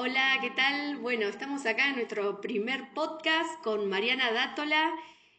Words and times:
Hola, 0.00 0.38
¿qué 0.40 0.50
tal? 0.50 0.98
Bueno, 0.98 1.26
estamos 1.26 1.66
acá 1.66 1.88
en 1.88 1.96
nuestro 1.96 2.40
primer 2.40 2.94
podcast 2.94 3.60
con 3.64 3.88
Mariana 3.88 4.30
Dátola. 4.30 4.92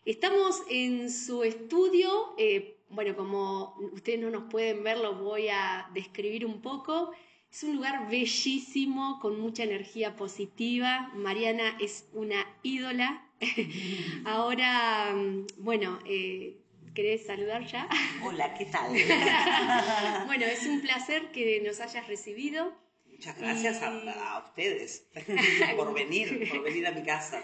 Estamos 0.03 0.63
en 0.69 1.09
su 1.09 1.45
estudio. 1.45 2.35
eh, 2.37 2.75
bueno, 2.89 3.15
como 3.15 3.77
ustedes 3.93 4.19
no 4.19 4.29
nos 4.29 4.51
pueden 4.51 4.83
ver, 4.83 4.97
lo 4.97 5.15
voy 5.15 5.47
a 5.47 5.89
describir 5.93 6.45
un 6.45 6.61
poco. 6.61 7.13
Es 7.49 7.63
un 7.63 7.77
lugar 7.77 8.09
bellísimo, 8.09 9.19
con 9.21 9.39
mucha 9.39 9.63
energía 9.63 10.17
positiva. 10.17 11.09
Mariana 11.15 11.77
es 11.79 12.09
una 12.11 12.45
ídola. 12.61 13.25
Ahora, 14.25 15.15
bueno, 15.57 15.99
eh, 16.05 16.57
¿querés 16.93 17.25
saludar 17.25 17.65
ya? 17.65 17.87
Hola, 18.25 18.53
¿qué 18.55 18.65
tal? 18.65 18.91
bueno, 20.25 20.43
es 20.43 20.65
un 20.67 20.81
placer 20.81 21.31
que 21.31 21.61
nos 21.65 21.79
hayas 21.79 22.07
recibido. 22.07 22.88
Muchas 23.19 23.37
gracias 23.37 23.81
a, 23.81 24.35
a 24.35 24.45
ustedes 24.45 25.05
por 25.75 25.93
venir, 25.93 26.47
por 26.49 26.63
venir 26.63 26.87
a 26.87 26.91
mi 26.93 27.03
casa. 27.03 27.43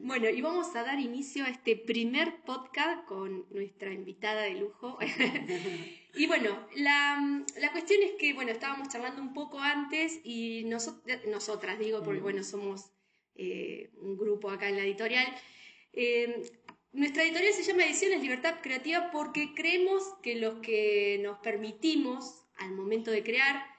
Bueno, 0.00 0.30
y 0.30 0.40
vamos 0.40 0.74
a 0.74 0.82
dar 0.82 0.98
inicio 0.98 1.44
a 1.44 1.50
este 1.50 1.76
primer 1.76 2.40
podcast 2.46 3.04
con 3.04 3.44
nuestra 3.50 3.92
invitada 3.92 4.44
de 4.44 4.54
lujo. 4.54 4.96
y 6.14 6.26
bueno, 6.26 6.66
la, 6.74 7.44
la 7.58 7.70
cuestión 7.70 8.00
es 8.02 8.12
que, 8.18 8.32
bueno, 8.32 8.50
estábamos 8.50 8.88
charlando 8.88 9.20
un 9.20 9.34
poco 9.34 9.58
antes 9.58 10.20
y 10.24 10.64
noso- 10.64 11.02
nosotras, 11.28 11.78
digo, 11.78 12.02
porque, 12.02 12.22
bueno, 12.22 12.42
somos 12.42 12.90
eh, 13.34 13.90
un 14.00 14.16
grupo 14.16 14.48
acá 14.48 14.70
en 14.70 14.76
la 14.76 14.84
editorial. 14.84 15.26
Eh, 15.92 16.50
nuestra 16.92 17.24
editorial 17.24 17.52
se 17.52 17.64
llama 17.64 17.84
Ediciones 17.84 18.22
Libertad 18.22 18.54
Creativa 18.62 19.10
porque 19.10 19.52
creemos 19.54 20.02
que 20.22 20.36
lo 20.36 20.62
que 20.62 21.20
nos 21.22 21.40
permitimos 21.40 22.46
al 22.56 22.72
momento 22.72 23.10
de 23.10 23.22
crear 23.22 23.69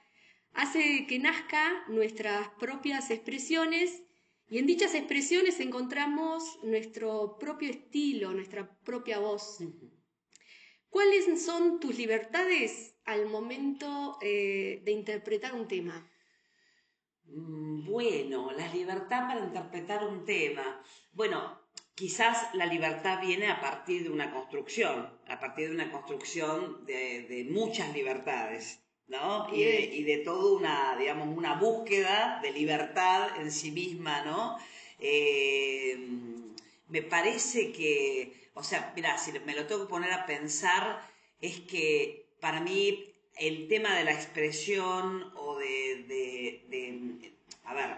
hace 0.54 1.06
que 1.08 1.20
nazca 1.20 1.84
nuestras 1.88 2.50
propias 2.60 3.10
expresiones 3.12 4.04
y 4.50 4.58
en 4.58 4.68
dichas 4.68 4.96
expresiones 4.96 5.60
encontramos 5.60 6.60
nuestro 6.64 7.38
propio 7.40 7.70
estilo, 7.70 8.34
nuestra 8.34 8.70
propia 8.84 9.20
voz. 9.20 9.60
¿Cuáles 10.90 11.46
son 11.46 11.80
tus 11.80 11.98
libertades 11.98 12.96
al 13.06 13.28
momento 13.28 14.18
eh, 14.22 14.82
de 14.84 14.92
interpretar 14.92 15.54
un 15.54 15.68
tema? 15.70 16.06
Mm, 17.26 17.86
Bueno, 17.86 18.52
la 18.52 18.68
libertad 18.74 19.28
para 19.28 19.40
interpretar 19.46 20.06
un 20.06 20.26
tema. 20.26 20.84
Bueno, 21.14 21.62
quizás 21.96 22.54
la 22.54 22.66
libertad 22.66 23.22
viene 23.22 23.48
a 23.48 23.62
partir 23.62 24.04
de 24.04 24.10
una 24.10 24.32
construcción, 24.34 25.18
a 25.28 25.40
partir 25.40 25.70
de 25.70 25.76
una 25.76 25.92
construcción 25.92 26.86
de, 26.86 27.26
de 27.30 27.46
muchas 27.50 27.94
libertades, 27.94 28.84
¿no? 29.14 29.48
Y 29.54 29.64
de, 29.64 29.82
y 30.00 30.04
de 30.04 30.18
toda 30.20 30.54
una, 30.60 30.96
digamos, 31.00 31.28
una 31.38 31.56
búsqueda 31.56 32.40
de 32.42 32.52
libertad 32.52 33.22
en 33.42 33.52
sí 33.52 33.72
misma, 33.72 34.24
¿no? 34.24 34.58
Eh, 35.00 35.98
me 36.90 37.02
parece 37.04 37.72
que, 37.72 38.50
o 38.54 38.64
sea, 38.64 38.92
mira, 38.96 39.18
si 39.18 39.32
me 39.48 39.56
lo 39.56 39.66
tengo 39.68 39.82
que 39.86 39.90
poner 39.90 40.12
a 40.14 40.26
pensar, 40.26 40.84
es 41.42 41.60
que 41.62 42.26
para 42.40 42.60
mí 42.62 43.14
el 43.38 43.68
tema 43.68 43.96
de 43.98 44.04
la 44.04 44.12
expresión 44.14 45.32
o 45.36 45.58
de, 45.58 46.04
de- 46.12 46.66
de, 46.70 47.34
a 47.66 47.74
ver, 47.74 47.90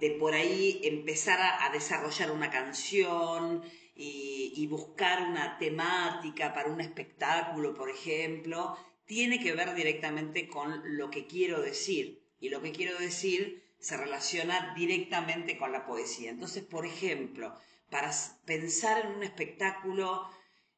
de 0.00 0.10
por 0.12 0.34
ahí 0.34 0.80
empezar 0.84 1.40
a, 1.40 1.64
a 1.66 1.70
desarrollar 1.70 2.30
una 2.32 2.50
canción 2.50 3.62
y, 3.96 4.52
y 4.56 4.66
buscar 4.66 5.22
una 5.22 5.56
temática 5.58 6.52
para 6.52 6.68
un 6.70 6.80
espectáculo, 6.80 7.74
por 7.74 7.88
ejemplo, 7.90 8.76
tiene 9.06 9.40
que 9.40 9.52
ver 9.52 9.74
directamente 9.74 10.48
con 10.48 10.82
lo 10.96 11.10
que 11.10 11.26
quiero 11.26 11.60
decir. 11.60 12.22
Y 12.38 12.48
lo 12.48 12.60
que 12.62 12.72
quiero 12.72 12.98
decir 12.98 13.62
se 13.78 13.96
relaciona 13.96 14.74
directamente 14.74 15.56
con 15.58 15.72
la 15.72 15.86
poesía. 15.86 16.30
Entonces, 16.30 16.64
por 16.64 16.86
ejemplo, 16.86 17.54
para 17.90 18.10
pensar 18.44 19.04
en 19.04 19.12
un 19.12 19.22
espectáculo, 19.22 20.28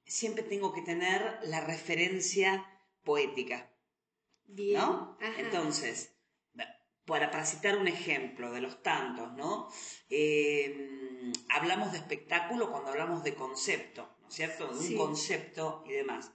siempre 0.05 0.43
tengo 0.43 0.73
que 0.73 0.83
tener 0.83 1.39
la 1.45 1.61
referencia 1.61 2.67
poética. 3.05 3.73
Bien. 4.45 4.79
¿no? 4.79 5.17
Ajá. 5.21 5.41
Entonces, 5.41 6.13
para, 7.05 7.31
para 7.31 7.47
citar 7.47 7.79
un 7.79 7.89
ejemplo 7.89 8.53
de 8.53 8.61
los 8.61 8.83
tantos, 8.83 9.33
¿no? 9.35 9.69
Eh, 10.09 11.33
hablamos 11.49 11.93
de 11.93 11.99
espectáculo 11.99 12.71
cuando 12.71 12.91
hablamos 12.91 13.23
de 13.23 13.35
concepto, 13.35 14.17
¿no 14.21 14.29
es 14.29 14.35
cierto? 14.35 14.67
De 14.69 14.79
un 14.79 14.85
Sí. 14.85 14.97
concepto 14.97 15.85
y 15.87 15.93
demás. 15.93 16.33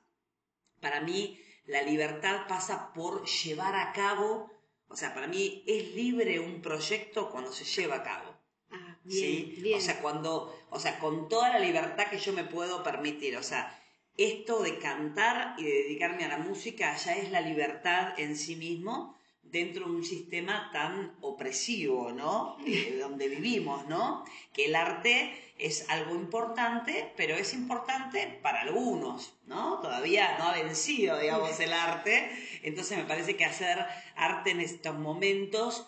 Para 0.80 1.02
mí, 1.02 1.40
la 1.66 1.82
libertad 1.84 2.48
pasa 2.48 2.94
por 2.94 3.26
llevar 3.26 3.76
a 3.76 3.92
cabo, 3.94 4.52
o 4.88 4.96
sea, 4.96 5.14
para 5.14 5.28
mí 5.28 5.64
es 5.68 5.96
libre 5.96 6.40
un 6.40 6.62
proyecto 6.62 7.30
cuando 7.30 7.52
se 7.52 7.66
lleva 7.66 7.98
a 7.98 8.04
cabo. 8.04 8.38
Ah, 8.72 8.98
bien, 9.04 9.20
¿sí? 9.20 9.56
bien. 9.62 9.78
O 9.78 9.82
sea, 9.82 10.02
cuando, 10.02 10.66
o 10.70 10.80
sea, 10.80 11.00
con 11.00 11.30
toda 11.30 11.50
la 11.50 11.60
libertad 11.60 12.08
que 12.08 12.20
yo 12.20 12.34
me 12.34 12.44
puedo 12.44 12.84
permitir, 12.84 13.38
o 13.38 13.44
sea, 13.44 13.78
esto 14.18 14.62
de 14.62 14.80
cantar 14.80 15.56
y 15.58 15.64
de 15.64 15.72
dedicarme 15.72 16.26
a 16.26 16.30
la 16.30 16.38
música 16.38 16.96
ya 16.96 17.16
es 17.16 17.32
la 17.32 17.42
libertad 17.42 18.14
en 18.18 18.36
sí 18.36 18.56
mismo 18.56 19.18
dentro 19.52 19.86
de 19.86 19.92
un 19.92 20.04
sistema 20.04 20.70
tan 20.72 21.16
opresivo, 21.22 22.12
¿no? 22.12 22.58
Eh, 22.66 22.98
donde 23.00 23.28
vivimos, 23.28 23.88
¿no? 23.88 24.24
Que 24.54 24.66
el 24.66 24.76
arte 24.76 25.54
es 25.58 25.90
algo 25.90 26.16
importante, 26.16 27.14
pero 27.18 27.36
es 27.36 27.54
importante 27.54 28.40
para 28.42 28.62
algunos, 28.62 29.34
¿no? 29.46 29.80
Todavía 29.80 30.38
no 30.38 30.46
ha 30.46 30.54
vencido, 30.54 31.20
digamos, 31.20 31.60
el 31.60 31.74
arte. 31.74 32.32
Entonces 32.64 32.98
me 32.98 33.04
parece 33.06 33.36
que 33.36 33.46
hacer 33.46 33.86
arte 34.16 34.52
en 34.52 34.62
estos 34.62 34.98
momentos 34.98 35.88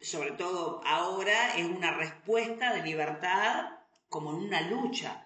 sobre 0.00 0.32
todo 0.32 0.82
ahora, 0.84 1.56
es 1.56 1.66
una 1.66 1.92
respuesta 1.92 2.74
de 2.74 2.82
libertad 2.82 3.70
como 4.08 4.30
en 4.30 4.44
una 4.44 4.60
lucha. 4.62 5.25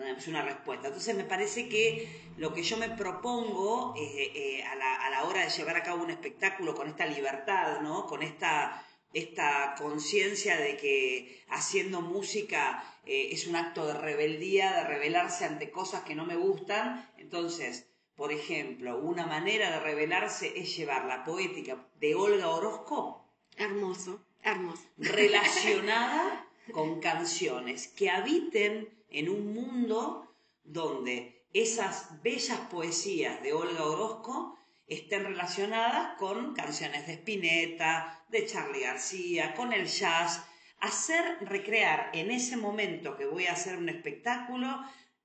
¿No? 0.00 0.06
Es 0.06 0.26
una 0.26 0.42
respuesta. 0.42 0.88
Entonces 0.88 1.14
me 1.14 1.24
parece 1.24 1.68
que 1.68 2.30
lo 2.36 2.52
que 2.54 2.62
yo 2.62 2.76
me 2.78 2.88
propongo 2.88 3.94
eh, 3.96 4.32
eh, 4.34 4.64
a, 4.64 4.74
la, 4.74 4.94
a 5.06 5.10
la 5.10 5.24
hora 5.24 5.44
de 5.44 5.50
llevar 5.50 5.76
a 5.76 5.82
cabo 5.82 6.02
un 6.02 6.10
espectáculo 6.10 6.74
con 6.74 6.88
esta 6.88 7.06
libertad, 7.06 7.80
¿no? 7.82 8.06
con 8.06 8.22
esta, 8.22 8.84
esta 9.12 9.74
conciencia 9.78 10.56
de 10.56 10.76
que 10.76 11.44
haciendo 11.48 12.00
música 12.00 12.82
eh, 13.04 13.28
es 13.32 13.46
un 13.46 13.56
acto 13.56 13.86
de 13.86 13.94
rebeldía, 13.94 14.72
de 14.72 14.84
rebelarse 14.84 15.44
ante 15.44 15.70
cosas 15.70 16.02
que 16.02 16.14
no 16.14 16.24
me 16.24 16.36
gustan. 16.36 17.10
Entonces, 17.18 17.86
por 18.16 18.32
ejemplo, 18.32 18.98
una 18.98 19.26
manera 19.26 19.70
de 19.70 19.80
rebelarse 19.80 20.52
es 20.56 20.76
llevar 20.76 21.04
la 21.06 21.24
poética 21.24 21.86
de 22.00 22.14
Olga 22.14 22.48
Orozco 22.48 23.24
Hermoso, 23.56 24.24
hermoso. 24.42 24.82
relacionada 24.96 26.46
con 26.72 27.00
canciones 27.00 27.88
que 27.88 28.10
habiten 28.10 28.99
en 29.10 29.28
un 29.28 29.52
mundo 29.52 30.34
donde 30.62 31.46
esas 31.52 32.22
bellas 32.22 32.60
poesías 32.70 33.42
de 33.42 33.52
Olga 33.52 33.84
Orozco 33.84 34.56
estén 34.86 35.24
relacionadas 35.24 36.16
con 36.18 36.54
canciones 36.54 37.06
de 37.06 37.14
Spinetta, 37.14 38.24
de 38.28 38.46
Charlie 38.46 38.80
García, 38.80 39.54
con 39.54 39.72
el 39.72 39.86
jazz, 39.86 40.44
hacer 40.80 41.38
recrear 41.42 42.10
en 42.12 42.30
ese 42.30 42.56
momento 42.56 43.16
que 43.16 43.26
voy 43.26 43.46
a 43.46 43.52
hacer 43.52 43.76
un 43.76 43.88
espectáculo, 43.88 44.68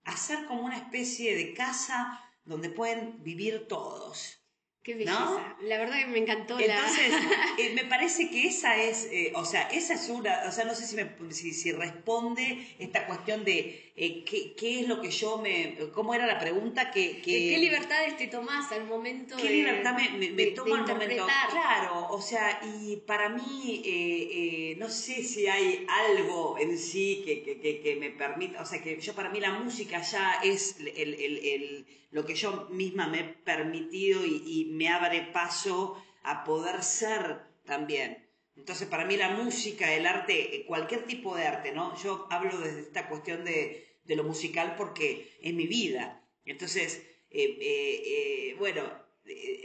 hacer 0.04 0.46
como 0.46 0.64
una 0.64 0.78
especie 0.78 1.36
de 1.36 1.54
casa 1.54 2.22
donde 2.44 2.70
pueden 2.70 3.24
vivir 3.24 3.68
todos. 3.68 4.45
Qué 4.86 4.94
belleza. 4.94 5.56
La 5.64 5.80
verdad 5.80 5.98
que 5.98 6.06
me 6.06 6.20
encantó 6.20 6.60
la... 6.60 6.66
Entonces, 6.66 7.12
eh, 7.60 7.74
me 7.74 7.86
parece 7.86 8.30
que 8.30 8.48
esa 8.48 8.78
es, 8.78 9.10
eh, 9.12 9.32
o 9.34 9.44
sea, 9.44 9.64
esa 9.64 9.96
es 9.96 10.10
una, 10.10 10.44
o 10.48 10.52
sea, 10.52 10.64
no 10.64 10.76
sé 10.76 10.86
si, 10.86 10.96
me, 10.96 11.10
si, 11.32 11.54
si 11.54 11.72
responde 11.72 12.68
esta 12.78 13.08
cuestión 13.08 13.44
de 13.44 13.85
eh, 13.98 14.24
qué, 14.26 14.54
qué 14.56 14.82
es 14.82 14.88
lo 14.88 15.02
que 15.02 15.10
yo 15.10 15.38
me, 15.38 15.78
cómo 15.94 16.14
era 16.14 16.26
la 16.28 16.38
pregunta 16.40 16.92
que... 16.92 17.22
que 17.22 17.48
¿Qué 17.50 17.58
libertades 17.60 18.18
te 18.18 18.28
tomás 18.28 18.72
al 18.72 18.86
momento 18.86 19.38
¿Qué 19.38 19.44
de, 19.44 19.56
libertad 19.56 19.96
me, 19.96 20.10
me, 20.18 20.30
me 20.32 20.46
toma 20.48 20.78
el 20.80 20.86
momento? 20.88 21.28
Claro, 21.50 22.08
o 22.10 22.22
sea, 22.22 22.60
y 22.64 22.98
para 22.98 23.30
mí, 23.30 23.82
eh, 23.86 24.30
eh, 24.72 24.76
no 24.78 24.90
sé 24.90 25.24
si 25.24 25.48
hay 25.48 25.86
algo 25.90 26.58
en 26.60 26.78
sí 26.78 27.22
que, 27.26 27.42
que, 27.44 27.60
que, 27.60 27.80
que 27.82 27.96
me 27.96 28.10
permita, 28.10 28.62
o 28.62 28.66
sea, 28.66 28.82
que 28.82 29.00
yo 29.00 29.14
para 29.16 29.30
mí 29.30 29.40
la 29.40 29.52
música 29.52 30.02
ya 30.02 30.40
es 30.44 30.78
el, 30.80 30.88
el- 30.90 31.38
el- 31.46 31.88
lo 32.12 32.26
que 32.26 32.36
yo 32.36 32.68
misma 32.72 33.08
me 33.08 33.20
he 33.20 33.24
permitido 33.24 34.26
y, 34.26 34.42
y 34.46 34.66
me 34.74 34.90
abre 34.90 35.22
paso 35.34 36.02
a 36.24 36.44
poder 36.44 36.84
ser 36.84 37.40
también. 37.66 38.25
Entonces, 38.56 38.88
para 38.88 39.06
mí 39.06 39.18
la 39.18 39.30
música, 39.30 39.94
el 39.94 40.06
arte, 40.06 40.56
eh, 40.56 40.66
cualquier 40.66 41.06
tipo 41.06 41.36
de 41.36 41.46
arte, 41.46 41.72
¿no? 41.72 41.96
Yo 42.02 42.28
hablo 42.30 42.58
desde 42.60 42.82
esta 42.82 43.08
cuestión 43.10 43.44
de, 43.44 44.00
de 44.04 44.16
lo 44.16 44.24
musical 44.24 44.76
porque 44.78 45.38
es 45.42 45.54
mi 45.54 45.68
vida. 45.68 46.24
Entonces, 46.46 47.04
eh, 47.30 47.58
eh, 47.60 48.56
bueno, 48.58 48.84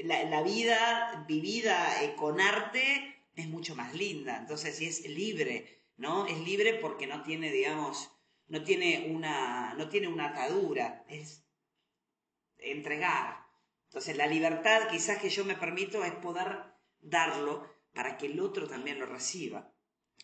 la, 0.04 0.24
la 0.24 0.42
vida 0.42 1.24
vivida 1.28 2.14
con 2.16 2.40
arte 2.40 3.16
es 3.36 3.48
mucho 3.48 3.76
más 3.76 3.94
linda. 3.94 4.38
Entonces, 4.38 4.80
y 4.80 4.86
es 4.86 5.06
libre, 5.08 5.82
¿no? 5.96 6.26
Es 6.26 6.38
libre 6.40 6.74
porque 6.74 7.06
no 7.06 7.22
tiene, 7.22 7.52
digamos, 7.52 8.10
no 8.48 8.64
tiene 8.64 9.06
una, 9.14 9.74
no 9.74 9.88
tiene 9.88 10.08
una 10.08 10.30
atadura, 10.30 11.04
es 11.08 11.44
entregar. 12.58 13.46
Entonces, 13.84 14.16
la 14.16 14.26
libertad 14.26 14.88
quizás 14.90 15.18
que 15.18 15.30
yo 15.30 15.44
me 15.44 15.54
permito 15.54 16.04
es 16.04 16.12
poder 16.12 16.64
darlo 17.00 17.68
para 17.94 18.16
que 18.16 18.26
el 18.26 18.40
otro 18.40 18.68
también 18.68 18.98
lo 18.98 19.06
reciba. 19.06 19.72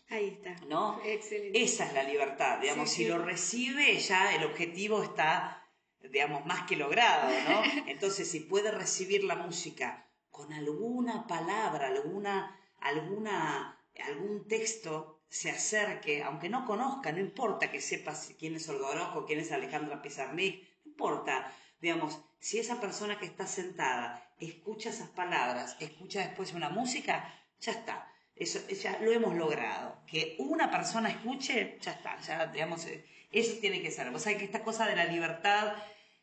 Ahí 0.09 0.27
está. 0.27 0.55
¿No? 0.67 1.01
Excelente. 1.03 1.61
Esa 1.61 1.85
es 1.85 1.93
la 1.93 2.03
libertad, 2.03 2.59
digamos, 2.59 2.89
si 2.89 3.07
lo 3.07 3.17
recibe 3.17 3.97
ya 3.99 4.33
el 4.35 4.45
objetivo 4.45 5.03
está, 5.03 5.65
digamos, 6.11 6.45
más 6.45 6.65
que 6.65 6.77
logrado, 6.77 7.29
¿no? 7.49 7.61
Entonces, 7.87 8.29
si 8.29 8.39
puede 8.41 8.71
recibir 8.71 9.23
la 9.25 9.35
música 9.35 10.09
con 10.29 10.53
alguna 10.53 11.27
palabra, 11.27 11.87
alguna, 11.87 12.57
alguna, 12.79 13.83
algún 14.05 14.47
texto 14.47 15.17
se 15.29 15.49
acerque, 15.49 16.23
aunque 16.23 16.47
no 16.47 16.65
conozca, 16.65 17.11
no 17.11 17.19
importa 17.19 17.69
que 17.69 17.81
sepas 17.81 18.33
quién 18.39 18.55
es 18.55 18.69
Olga 18.69 18.87
Orozco, 18.87 19.25
quién 19.25 19.39
es 19.39 19.51
Alejandra 19.51 20.01
Pizarnik, 20.01 20.63
no 20.85 20.91
importa, 20.91 21.53
digamos, 21.81 22.21
si 22.39 22.59
esa 22.59 22.79
persona 22.79 23.19
que 23.19 23.25
está 23.25 23.45
sentada 23.45 24.31
escucha 24.39 24.89
esas 24.89 25.09
palabras, 25.09 25.75
escucha 25.79 26.21
después 26.21 26.53
una 26.53 26.69
música, 26.69 27.33
ya 27.61 27.71
está. 27.71 28.13
Eso 28.35 28.59
ya 28.67 28.99
lo 29.01 29.11
hemos 29.11 29.35
logrado. 29.35 29.97
Que 30.05 30.35
una 30.39 30.69
persona 30.69 31.09
escuche, 31.09 31.77
ya 31.81 31.91
está. 31.91 32.19
Ya, 32.21 32.47
digamos, 32.47 32.85
eh, 32.85 33.03
eso 33.31 33.57
tiene 33.59 33.81
que 33.81 33.91
ser. 33.91 34.07
O 34.09 34.19
sea, 34.19 34.37
que 34.37 34.45
esta 34.45 34.63
cosa 34.63 34.85
de 34.85 34.95
la 34.95 35.05
libertad 35.05 35.73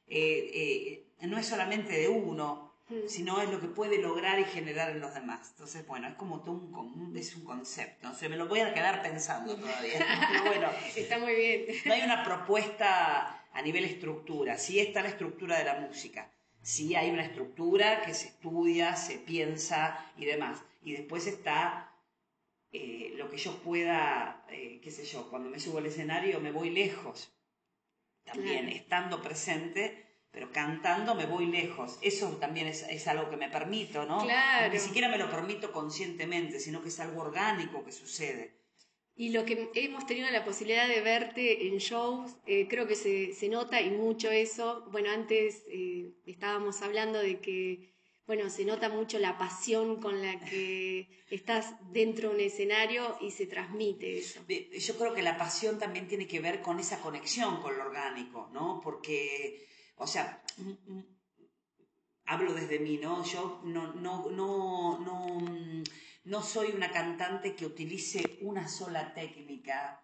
eh, 0.06 1.06
eh, 1.18 1.26
no 1.26 1.38
es 1.38 1.46
solamente 1.46 1.92
de 1.92 2.08
uno, 2.08 2.72
mm. 2.88 3.08
sino 3.08 3.40
es 3.42 3.50
lo 3.50 3.60
que 3.60 3.66
puede 3.66 4.00
lograr 4.00 4.38
y 4.38 4.44
generar 4.44 4.90
en 4.90 5.00
los 5.00 5.12
demás. 5.12 5.50
Entonces, 5.50 5.86
bueno, 5.86 6.08
es 6.08 6.14
como 6.14 6.40
todo 6.42 6.52
un, 6.52 7.16
es 7.16 7.34
un 7.34 7.44
concepto. 7.44 8.10
O 8.10 8.14
sea, 8.14 8.28
me 8.28 8.36
lo 8.36 8.46
voy 8.46 8.60
a 8.60 8.72
quedar 8.72 9.02
pensando 9.02 9.56
todavía. 9.58 10.06
Pero 10.30 10.44
bueno, 10.44 10.70
está 10.94 11.18
muy 11.18 11.34
bien. 11.34 11.66
No 11.84 11.94
hay 11.94 12.02
una 12.02 12.22
propuesta 12.22 13.44
a 13.52 13.62
nivel 13.62 13.84
estructura. 13.84 14.56
Sí 14.56 14.78
está 14.78 15.02
la 15.02 15.08
estructura 15.08 15.58
de 15.58 15.64
la 15.64 15.80
música 15.80 16.30
Sí 16.64 16.96
hay 16.96 17.10
una 17.10 17.26
estructura 17.26 18.00
que 18.02 18.14
se 18.14 18.28
estudia, 18.28 18.96
se 18.96 19.18
piensa 19.18 20.10
y 20.16 20.24
demás. 20.24 20.64
Y 20.82 20.92
después 20.92 21.26
está 21.26 21.94
eh, 22.72 23.12
lo 23.16 23.28
que 23.28 23.36
yo 23.36 23.58
pueda, 23.58 24.46
eh, 24.48 24.80
qué 24.82 24.90
sé 24.90 25.04
yo, 25.04 25.28
cuando 25.28 25.50
me 25.50 25.60
subo 25.60 25.76
al 25.76 25.86
escenario 25.86 26.40
me 26.40 26.52
voy 26.52 26.70
lejos. 26.70 27.30
También 28.24 28.70
estando 28.70 29.22
presente, 29.22 30.22
pero 30.30 30.50
cantando 30.50 31.14
me 31.14 31.26
voy 31.26 31.44
lejos. 31.44 31.98
Eso 32.00 32.30
también 32.38 32.66
es, 32.66 33.08
algo 33.08 33.28
que 33.28 33.36
me 33.36 33.50
permito, 33.50 34.06
¿no? 34.06 34.22
Claro. 34.22 34.72
Ni 34.72 34.78
siquiera 34.78 35.08
me 35.08 35.18
lo 35.18 35.30
permito 35.30 35.70
conscientemente, 35.70 36.58
sino 36.60 36.80
que 36.80 36.88
es 36.88 36.98
algo 36.98 37.20
orgánico 37.20 37.84
que 37.84 37.92
sucede. 37.92 38.63
Y 39.16 39.30
lo 39.30 39.44
que 39.44 39.70
hemos 39.74 40.06
tenido 40.06 40.28
la 40.30 40.44
posibilidad 40.44 40.88
de 40.88 41.00
verte 41.00 41.68
en 41.68 41.78
shows, 41.78 42.32
eh, 42.46 42.66
creo 42.68 42.88
que 42.88 42.96
se, 42.96 43.32
se, 43.32 43.48
nota 43.48 43.80
y 43.80 43.90
mucho 43.90 44.30
eso. 44.30 44.88
Bueno, 44.90 45.10
antes 45.10 45.62
eh, 45.68 46.14
estábamos 46.26 46.82
hablando 46.82 47.20
de 47.20 47.38
que, 47.40 47.94
bueno, 48.26 48.50
se 48.50 48.64
nota 48.64 48.88
mucho 48.88 49.20
la 49.20 49.38
pasión 49.38 50.00
con 50.00 50.20
la 50.20 50.40
que 50.40 51.08
estás 51.30 51.74
dentro 51.92 52.30
de 52.30 52.34
un 52.34 52.40
escenario 52.40 53.16
y 53.20 53.30
se 53.30 53.46
transmite 53.46 54.18
eso. 54.18 54.40
Yo 54.48 54.98
creo 54.98 55.14
que 55.14 55.22
la 55.22 55.38
pasión 55.38 55.78
también 55.78 56.08
tiene 56.08 56.26
que 56.26 56.40
ver 56.40 56.60
con 56.60 56.80
esa 56.80 57.00
conexión 57.00 57.62
con 57.62 57.78
lo 57.78 57.84
orgánico, 57.84 58.50
¿no? 58.52 58.80
Porque, 58.82 59.68
o 59.94 60.08
sea, 60.08 60.42
mm, 60.56 60.92
mm, 60.92 61.04
hablo 62.24 62.52
desde 62.52 62.80
mí, 62.80 62.98
¿no? 62.98 63.24
Yo 63.24 63.60
no, 63.64 63.92
no, 63.94 64.28
no, 64.28 64.98
no 64.98 65.84
no 66.24 66.42
soy 66.42 66.72
una 66.74 66.90
cantante 66.90 67.54
que 67.54 67.66
utilice 67.66 68.38
una 68.40 68.66
sola 68.68 69.12
técnica 69.14 70.02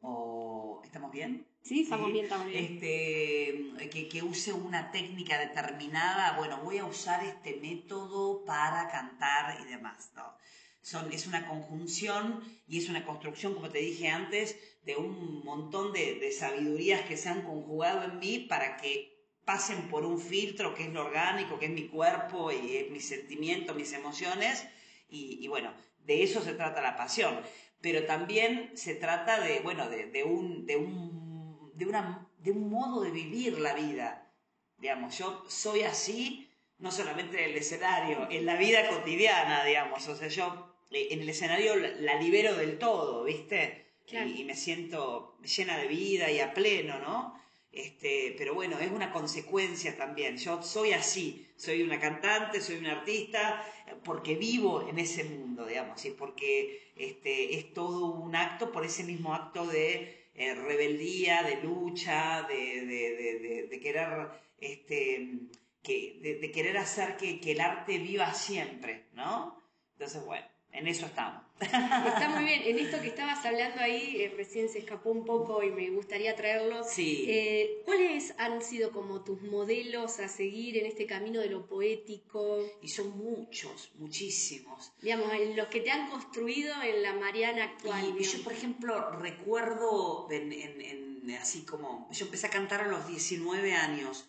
o 0.00 0.82
¿estamos 0.84 1.10
bien? 1.10 1.46
Sí, 1.62 1.82
estamos 1.82 2.12
bien, 2.12 2.24
estamos 2.24 2.46
bien. 2.46 2.74
Este, 2.74 3.88
que, 3.88 4.08
que, 4.08 4.22
use 4.22 4.52
una 4.52 4.90
técnica 4.90 5.38
determinada, 5.38 6.36
bueno, 6.36 6.58
voy 6.62 6.78
a 6.78 6.84
usar 6.84 7.24
este 7.24 7.56
método 7.56 8.44
para 8.44 8.90
cantar 8.90 9.60
y 9.60 9.70
demás, 9.70 10.10
¿no? 10.16 10.34
Son, 10.80 11.12
es 11.12 11.28
una 11.28 11.46
conjunción 11.46 12.42
y 12.66 12.78
es 12.78 12.88
una 12.88 13.06
construcción, 13.06 13.54
como 13.54 13.70
te 13.70 13.78
dije 13.78 14.08
antes, 14.08 14.58
de 14.84 14.96
un 14.96 15.44
montón 15.44 15.92
de, 15.92 16.16
de 16.16 16.32
sabidurías 16.32 17.02
que 17.02 17.16
se 17.16 17.28
han 17.28 17.42
conjugado 17.42 18.02
en 18.02 18.18
mí 18.18 18.40
para 18.40 18.76
que 18.78 19.12
pasen 19.44 19.88
por 19.88 20.04
un 20.04 20.20
filtro 20.20 20.74
que 20.74 20.84
es 20.84 20.92
lo 20.92 21.06
orgánico, 21.06 21.60
que 21.60 21.66
es 21.66 21.72
mi 21.72 21.86
cuerpo 21.86 22.50
y 22.50 22.76
es 22.76 22.90
mi 22.90 23.00
sentimiento, 23.00 23.74
mis 23.74 23.92
emociones, 23.92 24.66
y, 25.12 25.46
bueno, 25.48 25.72
de 25.98 26.22
eso 26.22 26.40
se 26.42 26.54
trata 26.54 26.80
la 26.80 26.96
pasión. 26.96 27.40
Pero 27.80 28.04
también 28.06 28.70
se 28.74 28.94
trata 28.94 29.40
de, 29.40 29.60
bueno, 29.60 29.88
de, 29.88 30.24
un, 30.24 30.66
de, 30.66 30.76
un, 30.76 31.72
de, 31.74 31.86
una, 31.86 32.28
de 32.38 32.52
un 32.52 32.70
modo 32.70 33.02
de 33.02 33.10
vivir 33.10 33.58
la 33.58 33.74
vida. 33.74 34.32
Digamos, 34.78 35.18
yo 35.18 35.44
soy 35.48 35.82
así, 35.82 36.48
no 36.78 36.90
solamente 36.90 37.44
en 37.44 37.50
el 37.50 37.56
escenario, 37.56 38.28
en 38.30 38.46
la 38.46 38.56
vida 38.56 38.88
cotidiana, 38.88 39.64
digamos. 39.64 40.06
O 40.08 40.16
sea, 40.16 40.28
yo 40.28 40.76
eh, 40.90 41.08
en 41.10 41.20
el 41.20 41.28
escenario 41.28 41.76
la, 41.76 42.20
libero 42.20 42.54
del 42.54 42.78
todo, 42.78 43.24
¿viste? 43.24 43.94
Y, 44.06 44.40
y, 44.40 44.44
me 44.44 44.54
siento 44.54 45.38
llena 45.42 45.78
de 45.78 45.88
vida 45.88 46.30
y 46.30 46.40
a 46.40 46.54
pleno, 46.54 46.98
¿no? 46.98 47.40
Este, 47.72 48.34
pero 48.36 48.54
bueno, 48.54 48.78
es 48.78 48.90
una 48.90 49.10
consecuencia 49.10 49.96
también. 49.96 50.36
Yo 50.36 50.62
soy 50.62 50.92
así, 50.92 51.48
soy 51.56 51.82
una 51.82 51.98
cantante, 51.98 52.60
soy 52.60 52.76
una 52.76 52.92
artista, 52.92 53.64
porque 54.04 54.36
vivo 54.36 54.86
en 54.88 54.98
ese 54.98 55.24
mundo, 55.24 55.64
digamos, 55.64 56.04
y 56.04 56.10
porque 56.10 56.92
este, 56.96 57.58
es 57.58 57.72
todo 57.72 58.12
un 58.12 58.36
acto 58.36 58.70
por 58.70 58.84
ese 58.84 59.04
mismo 59.04 59.34
acto 59.34 59.66
de 59.66 60.28
eh, 60.34 60.54
rebeldía, 60.54 61.42
de 61.42 61.62
lucha, 61.62 62.46
de, 62.46 63.80
querer, 63.82 64.28
este, 64.58 65.38
que, 65.82 66.38
de, 66.40 66.50
querer 66.52 66.76
hacer 66.76 67.16
que, 67.16 67.40
que 67.40 67.52
el 67.52 67.60
arte 67.60 67.98
viva 67.98 68.34
siempre, 68.34 69.06
¿no? 69.14 69.58
Entonces, 69.92 70.24
bueno, 70.26 70.46
en 70.72 70.88
eso 70.88 71.06
estamos. 71.06 71.42
Está 72.06 72.28
muy 72.34 72.44
bien. 72.44 72.62
En 72.64 72.78
esto 72.78 73.00
que 73.00 73.08
estabas 73.08 73.44
hablando 73.44 73.80
ahí, 73.80 74.16
eh, 74.22 74.34
recién 74.36 74.68
se 74.68 74.78
escapó 74.80 75.10
un 75.10 75.24
poco 75.24 75.62
y 75.62 75.70
me 75.70 75.90
gustaría 75.90 76.34
traerlo. 76.34 76.84
Sí. 76.84 77.24
Eh, 77.28 77.82
¿Cuáles 77.84 78.34
han 78.38 78.62
sido 78.62 78.90
como 78.92 79.22
tus 79.22 79.42
modelos 79.42 80.18
a 80.18 80.28
seguir 80.28 80.76
en 80.78 80.86
este 80.86 81.06
camino 81.06 81.40
de 81.40 81.48
lo 81.48 81.66
poético? 81.66 82.58
Y 82.82 82.88
son 82.88 83.16
muchos, 83.16 83.90
muchísimos. 83.96 84.92
Digamos, 85.00 85.28
los 85.54 85.68
que 85.68 85.80
te 85.80 85.90
han 85.90 86.10
construido 86.10 86.74
en 86.82 87.02
la 87.02 87.14
Mariana 87.14 87.64
actual. 87.64 88.14
Y, 88.18 88.24
yo, 88.24 88.42
por 88.42 88.52
ejemplo, 88.52 89.10
recuerdo 89.12 90.28
en, 90.30 91.22
así 91.40 91.62
como. 91.62 92.08
Yo 92.12 92.26
empecé 92.26 92.46
a 92.46 92.50
cantar 92.50 92.82
a 92.82 92.88
los 92.88 93.06
19 93.06 93.72
años. 93.72 94.28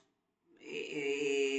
Eh, 0.59 1.52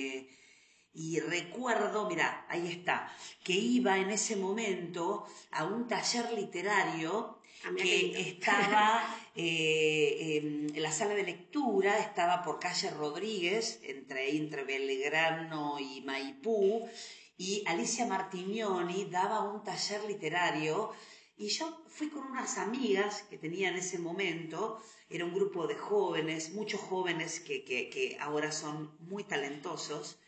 y 0.94 1.18
recuerdo, 1.18 2.08
mira, 2.08 2.46
ahí 2.48 2.68
está, 2.70 3.12
que 3.42 3.52
iba 3.52 3.98
en 3.98 4.10
ese 4.10 4.36
momento 4.36 5.26
a 5.50 5.64
un 5.64 5.88
taller 5.88 6.32
literario 6.32 7.40
ah, 7.64 7.70
que 7.76 8.20
estaba 8.20 9.16
eh, 9.34 10.70
en 10.72 10.82
la 10.82 10.92
sala 10.92 11.14
de 11.14 11.24
lectura, 11.24 11.98
estaba 11.98 12.42
por 12.42 12.60
calle 12.60 12.90
Rodríguez, 12.90 13.80
entre, 13.82 14.36
entre 14.36 14.62
Belgrano 14.62 15.78
y 15.80 16.00
Maipú, 16.02 16.88
y 17.36 17.64
Alicia 17.66 18.06
Martignoni 18.06 19.06
daba 19.06 19.40
un 19.40 19.64
taller 19.64 20.04
literario 20.04 20.92
y 21.36 21.48
yo 21.48 21.82
fui 21.88 22.08
con 22.08 22.24
unas 22.26 22.58
amigas 22.58 23.22
que 23.22 23.38
tenía 23.38 23.68
en 23.68 23.74
ese 23.74 23.98
momento, 23.98 24.80
era 25.10 25.24
un 25.24 25.34
grupo 25.34 25.66
de 25.66 25.74
jóvenes, 25.74 26.52
muchos 26.52 26.80
jóvenes 26.80 27.40
que, 27.40 27.64
que, 27.64 27.90
que 27.90 28.16
ahora 28.20 28.52
son 28.52 28.96
muy 29.00 29.24
talentosos, 29.24 30.18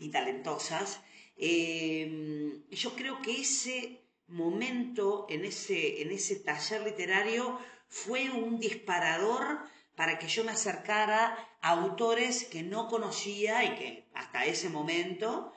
y 0.00 0.10
talentosas. 0.10 1.00
Eh, 1.36 2.62
yo 2.70 2.96
creo 2.96 3.22
que 3.22 3.40
ese 3.40 4.00
momento 4.26 5.26
en 5.28 5.44
ese, 5.44 6.02
en 6.02 6.10
ese 6.10 6.36
taller 6.36 6.82
literario 6.82 7.58
fue 7.86 8.30
un 8.30 8.58
disparador 8.58 9.60
para 9.96 10.18
que 10.18 10.28
yo 10.28 10.44
me 10.44 10.52
acercara 10.52 11.36
a 11.60 11.70
autores 11.70 12.44
que 12.44 12.62
no 12.62 12.88
conocía 12.88 13.64
y 13.64 13.74
que 13.76 14.10
hasta 14.14 14.46
ese 14.46 14.70
momento, 14.70 15.52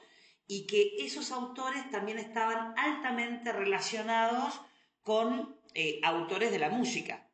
y 0.46 0.66
que 0.66 0.96
esos 0.98 1.30
autores 1.30 1.90
también 1.90 2.18
estaban 2.18 2.74
altamente 2.76 3.52
relacionados 3.52 4.60
con 5.02 5.58
eh, 5.74 6.00
autores 6.02 6.50
de 6.50 6.58
la 6.58 6.68
música, 6.68 7.30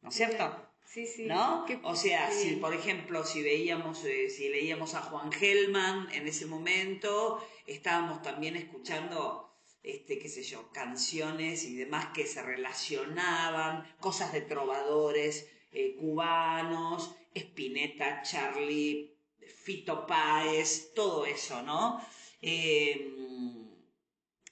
¿no 0.00 0.08
es 0.08 0.16
cierto? 0.16 0.67
Sí, 0.90 1.06
sí. 1.06 1.26
¿No? 1.26 1.66
o 1.82 1.94
sea, 1.94 2.30
si 2.30 2.56
por 2.56 2.74
ejemplo, 2.74 3.22
si 3.22 3.42
veíamos, 3.42 4.04
eh, 4.06 4.30
si 4.30 4.48
leíamos 4.48 4.94
a 4.94 5.02
Juan 5.02 5.30
Gelman 5.30 6.10
en 6.12 6.26
ese 6.26 6.46
momento, 6.46 7.46
estábamos 7.66 8.22
también 8.22 8.56
escuchando, 8.56 9.54
este, 9.82 10.18
qué 10.18 10.30
sé 10.30 10.42
yo, 10.42 10.70
canciones 10.72 11.64
y 11.64 11.76
demás 11.76 12.06
que 12.14 12.26
se 12.26 12.42
relacionaban, 12.42 13.86
cosas 14.00 14.32
de 14.32 14.40
trovadores 14.40 15.50
eh, 15.72 15.94
cubanos, 16.00 17.14
Spinetta, 17.34 18.22
Charlie, 18.22 19.14
Fito 19.46 20.06
Páez, 20.06 20.92
todo 20.94 21.26
eso, 21.26 21.62
¿no? 21.62 22.00
Em, 22.40 23.68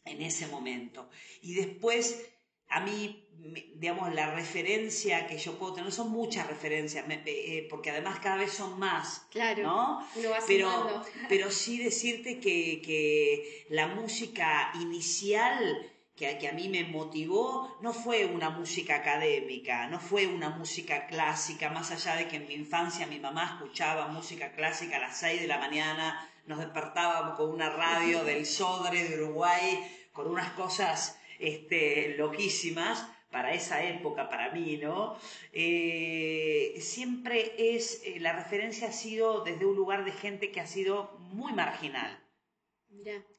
en 0.04 0.22
ese 0.22 0.46
momento. 0.48 1.08
Y 1.40 1.54
después, 1.54 2.28
a 2.68 2.80
mí 2.80 3.26
digamos, 3.74 4.12
la 4.14 4.34
referencia 4.34 5.26
que 5.26 5.38
yo 5.38 5.58
puedo 5.58 5.74
tener, 5.74 5.92
son 5.92 6.10
muchas 6.10 6.46
referencias, 6.46 7.04
eh, 7.08 7.66
porque 7.70 7.90
además 7.90 8.18
cada 8.20 8.36
vez 8.36 8.52
son 8.52 8.78
más, 8.78 9.26
claro, 9.30 9.62
¿no? 9.62 10.08
pero, 10.46 11.02
pero 11.28 11.50
sí 11.50 11.78
decirte 11.78 12.40
que, 12.40 12.82
que, 12.82 13.66
la 13.70 13.86
música 13.88 14.72
inicial 14.80 15.92
que, 16.16 16.48
a 16.48 16.52
mí 16.52 16.68
me 16.68 16.84
motivó 16.84 17.76
no 17.82 17.92
fue 17.92 18.24
una 18.24 18.50
música 18.50 18.96
académica, 18.96 19.86
no 19.88 20.00
fue 20.00 20.26
una 20.26 20.50
música 20.50 21.06
clásica, 21.06 21.68
más 21.70 21.90
allá 21.90 22.16
de 22.16 22.26
que 22.26 22.36
en 22.36 22.48
mi 22.48 22.54
infancia 22.54 23.06
mi 23.06 23.20
mamá 23.20 23.58
escuchaba 23.60 24.08
música 24.08 24.52
clásica 24.52 24.96
a 24.96 25.00
las 25.00 25.18
6 25.18 25.42
de 25.42 25.46
la 25.46 25.58
mañana, 25.58 26.28
nos 26.46 26.58
despertábamos 26.58 27.36
con 27.36 27.50
una 27.50 27.68
radio 27.70 28.24
del 28.24 28.46
Sodre 28.46 29.04
de 29.04 29.22
Uruguay, 29.22 30.08
con 30.12 30.28
unas 30.28 30.52
cosas 30.52 31.18
este, 31.38 32.16
loquísimas 32.16 33.06
para 33.30 33.52
esa 33.52 33.84
época, 33.84 34.28
para 34.28 34.50
mí, 34.52 34.78
¿no? 34.78 35.18
Eh, 35.52 36.76
siempre 36.80 37.54
es, 37.58 38.02
eh, 38.04 38.18
la 38.20 38.32
referencia 38.32 38.88
ha 38.88 38.92
sido 38.92 39.42
desde 39.44 39.66
un 39.66 39.76
lugar 39.76 40.04
de 40.04 40.12
gente 40.12 40.50
que 40.50 40.60
ha 40.60 40.66
sido 40.66 41.18
muy 41.32 41.52
marginal. 41.52 42.22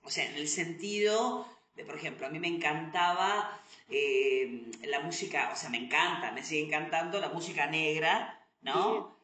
O 0.03 0.09
sea, 0.09 0.29
en 0.29 0.35
el 0.35 0.47
sentido 0.47 1.47
por 1.83 1.95
ejemplo, 1.95 2.27
a 2.27 2.29
mí 2.29 2.39
me 2.39 2.47
encantaba 2.47 3.61
eh, 3.89 4.71
la 4.83 4.99
música, 5.01 5.51
o 5.53 5.55
sea, 5.55 5.69
me 5.69 5.77
encanta, 5.77 6.31
me 6.31 6.43
sigue 6.43 6.65
encantando 6.65 7.19
la 7.19 7.29
música 7.29 7.67
negra, 7.67 8.47
¿no? 8.61 9.17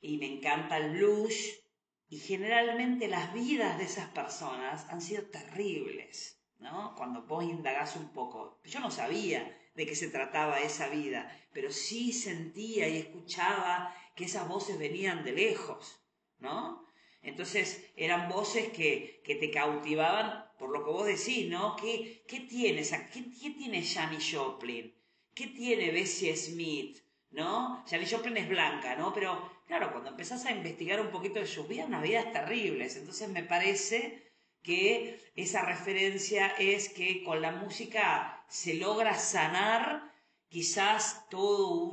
Y 0.00 0.18
me 0.18 0.26
encanta 0.26 0.76
el 0.76 0.92
blues. 0.92 1.60
Y 2.10 2.18
generalmente 2.20 3.08
las 3.08 3.34
vidas 3.34 3.76
de 3.78 3.84
esas 3.84 4.08
personas 4.10 4.86
han 4.88 5.02
sido 5.02 5.24
terribles, 5.24 6.37
¿no? 6.58 6.94
Cuando 6.96 7.22
vos 7.22 7.44
indagás 7.44 7.96
un 7.96 8.08
poco. 8.08 8.60
Yo 8.64 8.80
no 8.80 8.90
sabía 8.90 9.56
de 9.74 9.86
qué 9.86 9.94
se 9.94 10.08
trataba 10.08 10.60
esa 10.60 10.88
vida, 10.88 11.30
pero 11.52 11.70
sí 11.70 12.12
sentía 12.12 12.88
y 12.88 12.98
escuchaba 12.98 13.94
que 14.16 14.24
esas 14.24 14.48
voces 14.48 14.78
venían 14.78 15.24
de 15.24 15.32
lejos, 15.32 16.00
¿no? 16.40 16.84
Entonces 17.22 17.84
eran 17.96 18.28
voces 18.28 18.68
que, 18.70 19.22
que 19.24 19.36
te 19.36 19.50
cautivaban 19.50 20.48
por 20.58 20.70
lo 20.70 20.84
que 20.84 20.90
vos 20.90 21.06
decís, 21.06 21.48
¿no? 21.48 21.76
¿Qué, 21.76 22.24
qué 22.26 22.40
tienes? 22.40 22.90
¿Qué, 23.12 23.30
¿Qué 23.40 23.50
tiene 23.50 23.84
Janis 23.84 24.30
Joplin? 24.32 24.94
¿Qué 25.34 25.46
tiene 25.46 25.92
Bessie 25.92 26.36
Smith? 26.36 26.98
¿No? 27.30 27.84
Janis 27.88 28.12
Joplin 28.12 28.36
es 28.38 28.48
blanca, 28.48 28.96
¿no? 28.96 29.12
Pero 29.12 29.48
claro, 29.66 29.92
cuando 29.92 30.10
empezás 30.10 30.44
a 30.46 30.52
investigar 30.52 31.00
un 31.00 31.10
poquito 31.10 31.38
de 31.38 31.46
sus 31.46 31.68
unas 31.68 32.02
vidas 32.02 32.32
terribles. 32.32 32.96
Entonces 32.96 33.28
me 33.28 33.44
parece 33.44 34.27
que 34.62 35.20
esa 35.34 35.62
referencia 35.64 36.48
es 36.58 36.88
que 36.88 37.22
con 37.24 37.40
la 37.40 37.52
música 37.52 38.44
se 38.48 38.74
logra 38.74 39.14
sanar 39.14 40.12
quizás 40.48 41.28
todo 41.28 41.92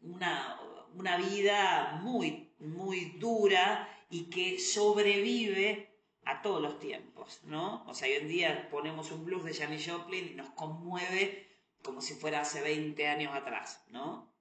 una, 0.00 0.60
una 0.94 1.16
vida 1.16 1.98
muy, 2.02 2.54
muy 2.58 3.16
dura 3.18 3.88
y 4.10 4.30
que 4.30 4.58
sobrevive 4.58 5.96
a 6.24 6.42
todos 6.42 6.60
los 6.60 6.78
tiempos, 6.78 7.40
¿no? 7.44 7.84
O 7.86 7.94
sea, 7.94 8.08
hoy 8.08 8.14
en 8.14 8.28
día 8.28 8.68
ponemos 8.70 9.10
un 9.12 9.24
blues 9.24 9.44
de 9.44 9.54
Janis 9.54 9.88
Joplin 9.88 10.28
y 10.32 10.34
nos 10.34 10.50
conmueve 10.50 11.46
como 11.82 12.00
si 12.00 12.14
fuera 12.14 12.40
hace 12.40 12.60
20 12.60 13.06
años 13.06 13.34
atrás, 13.34 13.84
¿no? 13.90 14.34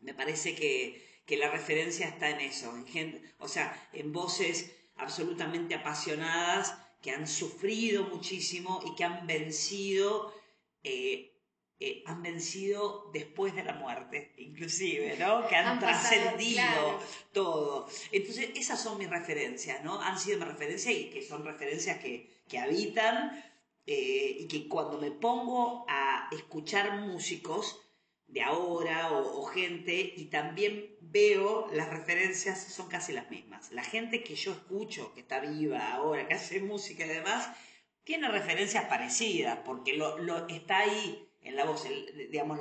Me 0.00 0.14
parece 0.14 0.54
que, 0.54 1.10
la 1.38 1.50
referencia 1.50 2.06
está 2.06 2.28
en 2.28 2.40
eso, 2.40 2.76
en 2.76 2.86
gente, 2.86 3.34
o 3.38 3.48
sea, 3.48 3.88
en 3.94 4.12
voces 4.12 4.76
absolutamente 5.02 5.74
apasionadas 5.74 6.76
que 7.02 7.10
han 7.10 7.26
sufrido 7.26 8.04
muchísimo 8.04 8.80
y 8.86 8.94
que 8.94 9.04
han 9.04 9.26
vencido 9.26 10.32
eh, 10.84 11.32
eh, 11.84 12.04
han 12.06 12.22
vencido 12.22 13.10
después 13.12 13.56
de 13.56 13.64
la 13.64 13.72
muerte, 13.72 14.32
inclusive, 14.36 15.16
¿no? 15.18 15.48
Que 15.48 15.56
han, 15.56 15.80
trascendido 15.80 17.00
todo. 17.32 17.88
Entonces, 18.12 18.50
esas 18.54 18.80
son 18.80 18.98
mis 18.98 19.10
referencias, 19.10 19.82
¿no? 19.82 20.00
Han 20.00 20.16
sido 20.16 20.38
mis 20.38 20.46
referencias 20.46 20.94
y 20.94 21.10
que 21.10 21.26
son 21.26 21.44
referencias 21.44 21.98
que, 21.98 22.30
habitan 22.56 23.32
eh, 23.84 24.36
y 24.38 24.46
que 24.46 24.68
cuando 24.68 24.98
me 24.98 25.10
pongo 25.10 25.84
a 25.88 26.28
escuchar 26.30 27.00
músicos 27.00 27.80
de 28.32 28.42
ahora 28.42 29.12
o, 29.12 29.44
gente 29.44 30.14
y 30.16 30.24
también 30.26 30.96
veo 31.00 31.68
las 31.72 31.90
referencias 31.90 32.62
son 32.62 32.88
casi 32.88 33.12
las 33.12 33.30
mismas. 33.30 33.70
La 33.72 33.84
gente 33.84 34.24
que 34.24 34.34
yo 34.34 34.52
escucho, 34.52 35.12
que 35.12 35.20
está 35.20 35.40
viva 35.40 35.92
ahora, 35.92 36.26
que 36.26 36.34
hace 36.34 36.60
música 36.60 37.04
y 37.04 37.08
demás, 37.08 37.50
tiene 38.04 38.28
referencias 38.28 38.86
parecidas 38.86 39.58
porque 39.66 39.92
lo, 39.94 40.16
lo 40.18 40.48
está 40.48 40.78
ahí 40.78 41.28
en 41.42 41.56
la 41.56 41.64
voz, 41.64 41.86
digamos, 42.30 42.58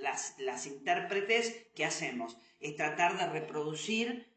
las, 0.00 0.34
las, 0.38 0.66
intérpretes, 0.66 1.66
¿qué 1.76 1.84
hacemos? 1.84 2.36
Es 2.58 2.74
tratar 2.74 3.16
de 3.16 3.26
reproducir 3.26 4.34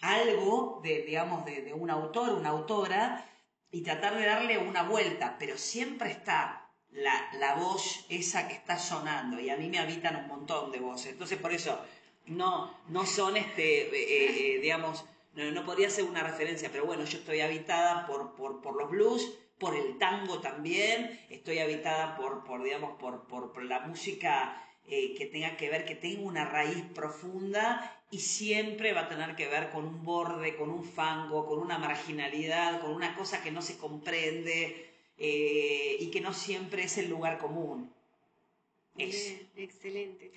algo 0.00 0.80
de, 0.82 1.02
digamos, 1.02 1.44
de, 1.46 1.72
un 1.72 1.88
autor, 1.88 2.30
una 2.34 2.50
autora, 2.50 3.24
y 3.70 3.82
tratar 3.82 4.16
de 4.16 4.26
darle 4.26 4.58
una 4.58 4.82
vuelta, 4.82 5.36
pero 5.38 5.56
siempre 5.56 6.10
está 6.10 6.67
la, 6.92 7.30
la, 7.38 7.54
voz 7.54 8.06
esa 8.08 8.48
que 8.48 8.54
está 8.54 8.78
sonando, 8.78 9.38
y 9.40 9.50
a 9.50 9.56
mí 9.56 9.68
me 9.68 9.78
habitan 9.78 10.16
un 10.16 10.28
montón 10.28 10.72
de 10.72 10.80
voces. 10.80 11.12
Entonces, 11.12 11.38
por 11.38 11.52
eso, 11.52 11.78
no, 12.26 12.78
no 12.88 13.06
son, 13.06 13.36
este, 13.36 13.82
eh, 13.82 14.56
eh, 14.56 14.60
digamos, 14.60 15.04
no, 15.34 15.50
no, 15.50 15.64
podría 15.64 15.90
ser 15.90 16.04
una 16.04 16.22
referencia, 16.22 16.70
pero 16.72 16.86
bueno, 16.86 17.04
yo 17.04 17.18
estoy 17.18 17.40
habitada 17.40 18.06
por, 18.06 18.34
por, 18.34 18.60
por 18.60 18.76
los 18.76 18.90
blues, 18.90 19.38
por 19.58 19.76
el 19.76 19.98
tango 19.98 20.40
también, 20.40 21.20
estoy 21.30 21.58
habitada 21.58 22.16
por, 22.16 22.44
por 22.44 22.62
digamos, 22.62 22.96
por, 22.98 23.26
por, 23.26 23.62
la 23.64 23.80
música 23.80 24.64
eh, 24.86 25.14
que 25.16 25.26
tenga 25.26 25.56
que 25.56 25.68
ver, 25.68 25.84
que 25.84 25.96
tenga 25.96 26.22
una 26.22 26.44
raíz 26.44 26.84
profunda 26.94 28.00
y 28.10 28.20
siempre 28.20 28.92
va 28.92 29.02
a 29.02 29.08
tener 29.08 29.34
que 29.36 29.48
ver 29.48 29.70
con 29.70 29.84
un 29.84 30.04
borde, 30.04 30.56
con 30.56 30.70
un 30.70 30.84
fango, 30.84 31.46
con 31.46 31.58
una 31.58 31.78
marginalidad, 31.78 32.80
con 32.80 32.92
una 32.92 33.14
cosa 33.16 33.42
que 33.42 33.50
no 33.50 33.62
se 33.62 33.76
comprende 33.76 34.87
eh, 35.18 35.96
y 35.98 36.10
que 36.10 36.20
no 36.20 36.32
siempre 36.32 36.84
es 36.84 36.96
el 36.98 37.10
lugar 37.10 37.38
común. 37.38 37.92
excelente. 38.96 40.30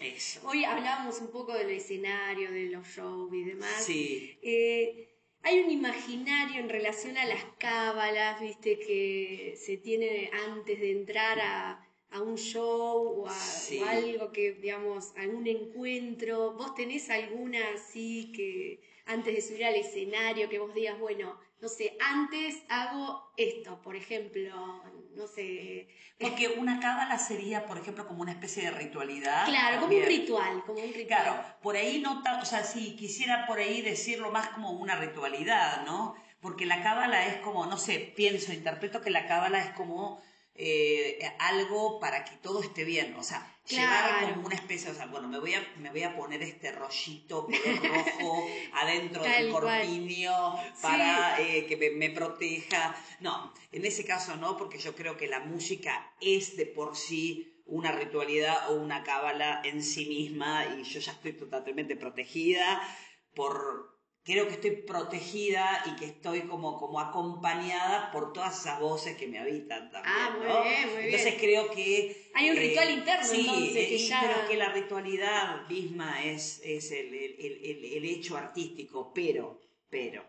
Hoy 0.43 0.65
hablábamos 0.65 1.19
un 1.21 1.29
poco 1.29 1.53
del 1.53 1.69
escenario, 1.71 2.51
de 2.51 2.65
los 2.65 2.87
shows 2.87 3.31
y 3.33 3.43
demás. 3.43 3.83
Sí. 3.85 4.37
Eh, 4.41 5.07
hay 5.43 5.59
un 5.59 5.71
imaginario 5.71 6.59
en 6.59 6.69
relación 6.69 7.17
a 7.17 7.25
las 7.25 7.43
cábalas, 7.57 8.41
viste, 8.41 8.79
que 8.79 9.55
se 9.57 9.77
tiene 9.77 10.29
antes 10.49 10.79
de 10.79 10.91
entrar 10.91 11.39
a, 11.39 11.87
un 12.21 12.37
show 12.37 13.23
o, 13.23 13.27
a, 13.27 13.91
algo 13.91 14.31
que, 14.31 14.51
digamos, 14.53 15.13
algún 15.15 15.47
encuentro. 15.47 16.53
¿Vos 16.53 16.75
tenés 16.75 17.09
alguna 17.09 17.59
así 17.73 18.31
que 18.33 18.81
antes 19.05 19.33
de 19.33 19.41
subir 19.41 19.65
al 19.65 19.75
escenario 19.75 20.49
que 20.49 20.59
vos 20.59 20.73
digas, 20.73 20.99
bueno, 20.99 21.39
no 21.61 21.69
sé, 21.69 21.95
antes 21.99 22.63
hago 22.69 23.31
esto, 23.37 23.79
por 23.81 23.95
ejemplo, 23.95 24.83
no 25.15 25.27
sé. 25.27 25.87
Porque 26.19 26.47
una 26.49 26.79
cábala 26.79 27.19
sería, 27.19 27.67
por 27.67 27.77
ejemplo, 27.77 28.07
como 28.07 28.23
una 28.23 28.31
especie 28.31 28.63
de 28.63 28.71
ritualidad. 28.71 29.45
Claro, 29.45 29.81
como 29.81 29.95
un 29.95 30.03
ritual, 30.03 30.63
como 30.65 30.79
un 30.79 30.93
ritual. 30.93 31.05
Claro, 31.07 31.45
por 31.61 31.75
ahí 31.75 31.99
no, 31.99 32.23
o 32.41 32.45
sea, 32.45 32.63
si 32.63 32.95
quisiera 32.95 33.45
por 33.45 33.59
ahí 33.59 33.81
decirlo 33.81 34.31
más 34.31 34.49
como 34.49 34.71
una 34.71 34.95
ritualidad, 34.95 35.85
¿no? 35.85 36.15
Porque 36.41 36.65
la 36.65 36.81
cábala 36.81 37.27
es 37.27 37.37
como, 37.37 37.67
no 37.67 37.77
sé, 37.77 38.11
pienso, 38.15 38.51
interpreto 38.51 39.01
que 39.01 39.11
la 39.11 39.27
cábala 39.27 39.59
es 39.59 39.69
como 39.71 40.19
eh, 40.55 41.19
algo 41.37 41.99
para 41.99 42.25
que 42.25 42.35
todo 42.37 42.61
esté 42.61 42.85
bien, 42.85 43.15
o 43.17 43.23
sea, 43.23 43.50
llevar 43.67 44.33
como 44.33 44.47
una 44.47 44.55
especie, 44.55 44.91
o 44.91 44.93
sea, 44.93 45.05
bueno, 45.07 45.27
me 45.27 45.39
voy 45.39 45.53
a, 45.53 45.65
me 45.77 45.91
voy 45.91 46.03
a 46.03 46.15
poner 46.15 46.41
este 46.41 46.71
rollito 46.71 47.47
rojo 47.47 48.47
adentro 48.73 49.23
del 49.23 49.51
corpiño 49.51 50.55
para 50.81 51.39
eh, 51.39 51.65
que 51.67 51.91
me, 51.95 52.09
proteja. 52.09 52.95
No, 53.19 53.53
en 53.71 53.85
ese 53.85 54.05
caso 54.05 54.35
no, 54.35 54.57
porque 54.57 54.79
yo 54.79 54.95
creo 54.95 55.17
que 55.17 55.27
la 55.27 55.39
música 55.39 56.13
es 56.19 56.57
de 56.57 56.65
por 56.65 56.95
sí 56.95 57.61
una 57.65 57.91
ritualidad 57.91 58.69
o 58.69 58.75
una 58.75 59.03
cábala 59.03 59.61
en 59.63 59.81
sí 59.81 60.05
misma 60.05 60.65
y 60.77 60.83
yo 60.83 60.99
ya 60.99 61.13
estoy 61.13 61.33
totalmente 61.33 61.95
protegida 61.95 62.81
por, 63.33 64.00
creo 64.23 64.47
que 64.47 64.53
estoy 64.53 64.71
protegida 64.71 65.83
y 65.85 65.95
que 65.95 66.05
estoy 66.05 66.41
como, 66.41 66.77
como 66.77 66.99
acompañada 66.99 68.11
por 68.11 68.33
todas 68.33 68.59
esas 68.59 68.79
voces 68.79 69.17
que 69.17 69.27
me 69.27 69.39
habitan 69.39 69.91
también. 69.91 70.15
Ah, 70.15 70.35
muy 70.37 70.69
bien, 70.69 70.93
muy 70.93 71.03
entonces 71.05 71.35
creo 71.39 71.71
que... 71.71 72.29
Hay 72.33 72.49
un 72.49 72.57
ritual 72.57 72.89
eh, 72.89 72.93
interno, 72.93 73.27
sí, 73.27 73.39
entonces, 73.41 73.73
que 73.73 73.95
eh, 73.95 74.47
que 74.47 74.57
la 74.57 74.69
ritualidad 74.69 75.67
misma 75.67 76.23
es, 76.23 76.61
es 76.63 76.91
el, 76.91 77.13
el, 77.13 77.85
el, 77.93 78.05
hecho 78.05 78.37
artístico, 78.37 79.11
pero, 79.13 79.59
pero, 79.89 80.23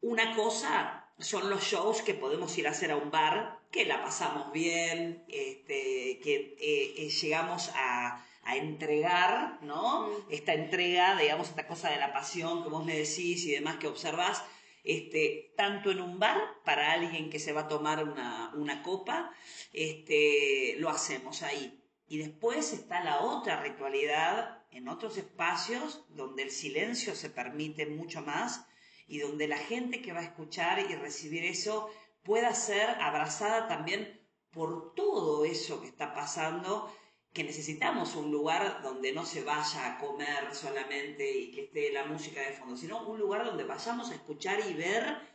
una 0.00 0.34
cosa 0.34 1.06
son 1.18 1.48
los 1.50 1.62
shows 1.62 2.02
que 2.02 2.14
podemos 2.14 2.56
ir 2.58 2.66
a 2.66 2.70
hacer 2.70 2.90
a 2.90 2.96
un 2.96 3.10
bar, 3.10 3.60
que 3.70 3.84
la 3.84 4.02
pasamos 4.02 4.52
bien, 4.52 5.24
este, 5.28 6.18
que 6.22 6.56
eh, 6.58 7.08
llegamos 7.08 7.70
a 7.74 8.24
a 8.46 8.56
entregar, 8.56 9.58
¿no? 9.62 10.10
Esta 10.30 10.54
entrega, 10.54 11.16
digamos, 11.16 11.48
esta 11.48 11.66
cosa 11.66 11.90
de 11.90 11.98
la 11.98 12.12
pasión 12.12 12.62
que 12.62 12.68
vos 12.68 12.84
me 12.84 12.96
decís 12.96 13.44
y 13.44 13.52
demás 13.52 13.76
que 13.76 13.86
observás, 13.86 14.44
este, 14.82 15.52
tanto 15.56 15.90
en 15.90 16.00
un 16.00 16.18
bar 16.18 16.38
para 16.64 16.92
alguien 16.92 17.30
que 17.30 17.38
se 17.38 17.52
va 17.52 17.62
a 17.62 17.68
tomar 17.68 18.04
una, 18.04 18.52
una 18.54 18.82
copa, 18.82 19.32
este, 19.72 20.76
lo 20.78 20.90
hacemos 20.90 21.42
ahí. 21.42 21.80
Y 22.06 22.18
después 22.18 22.72
está 22.72 23.02
la 23.02 23.20
otra 23.20 23.62
ritualidad 23.62 24.62
en 24.70 24.88
otros 24.88 25.16
espacios 25.16 26.04
donde 26.10 26.42
el 26.42 26.50
silencio 26.50 27.14
se 27.14 27.30
permite 27.30 27.86
mucho 27.86 28.20
más 28.20 28.66
y 29.06 29.18
donde 29.18 29.48
la 29.48 29.58
gente 29.58 30.02
que 30.02 30.12
va 30.12 30.20
a 30.20 30.24
escuchar 30.24 30.80
y 30.80 30.94
recibir 30.96 31.44
eso 31.44 31.90
pueda 32.22 32.54
ser 32.54 32.90
abrazada 33.00 33.68
también 33.68 34.20
por 34.50 34.94
todo 34.94 35.44
eso 35.44 35.80
que 35.80 35.88
está 35.88 36.14
pasando, 36.14 36.92
que 37.34 37.44
necesitamos 37.44 38.14
un 38.14 38.30
lugar 38.30 38.80
donde 38.82 39.12
no 39.12 39.26
se 39.26 39.42
vaya 39.42 39.88
a 39.88 39.98
comer 39.98 40.54
solamente 40.54 41.30
y 41.30 41.50
que 41.50 41.64
esté 41.64 41.92
la 41.92 42.04
música 42.04 42.40
de 42.40 42.52
fondo, 42.52 42.76
sino 42.76 43.06
un 43.06 43.18
lugar 43.18 43.44
donde 43.44 43.64
vayamos 43.64 44.10
a 44.10 44.14
escuchar 44.14 44.60
y 44.66 44.72
ver 44.74 45.34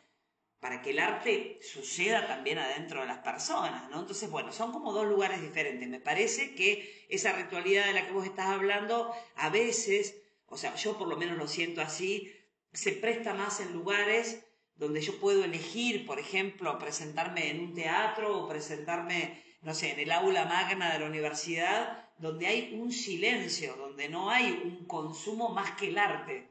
para 0.59 0.81
que 0.81 0.91
el 0.91 0.99
arte 0.99 1.59
suceda 1.61 2.25
también 2.25 2.57
adentro 2.57 3.01
de 3.01 3.07
las 3.07 3.19
personas, 3.19 3.89
¿no? 3.89 3.99
Entonces, 3.99 4.29
bueno, 4.29 4.51
son 4.53 4.71
como 4.71 4.93
dos 4.93 5.07
lugares 5.07 5.41
diferentes. 5.41 5.87
Me 5.87 5.99
parece 5.99 6.55
que 6.55 7.05
esa 7.09 7.33
ritualidad 7.33 7.85
de 7.87 7.93
la 7.93 8.05
que 8.05 8.13
vos 8.13 8.25
estás 8.25 8.47
hablando, 8.47 9.13
a 9.35 9.49
veces, 9.49 10.21
o 10.45 10.57
sea, 10.57 10.75
yo 10.75 10.97
por 10.97 11.09
lo 11.09 11.17
menos 11.17 11.37
lo 11.37 11.47
siento 11.47 11.81
así, 11.81 12.33
se 12.71 12.93
presta 12.93 13.33
más 13.33 13.59
en 13.59 13.73
lugares 13.73 14.45
donde 14.75 15.01
yo 15.01 15.19
puedo 15.19 15.43
elegir, 15.43 16.05
por 16.05 16.19
ejemplo, 16.19 16.79
presentarme 16.79 17.49
en 17.49 17.59
un 17.59 17.73
teatro 17.73 18.37
o 18.37 18.47
presentarme, 18.47 19.43
no 19.61 19.73
sé, 19.73 19.91
en 19.91 19.99
el 19.99 20.11
aula 20.11 20.45
magna 20.45 20.93
de 20.93 20.99
la 20.99 21.05
universidad, 21.05 22.09
donde 22.17 22.47
hay 22.47 22.73
un 22.73 22.91
silencio, 22.91 23.75
donde 23.75 24.09
no 24.09 24.29
hay 24.29 24.61
un 24.63 24.85
consumo 24.85 25.49
más 25.49 25.71
que 25.71 25.89
el 25.89 25.97
arte. 25.97 26.49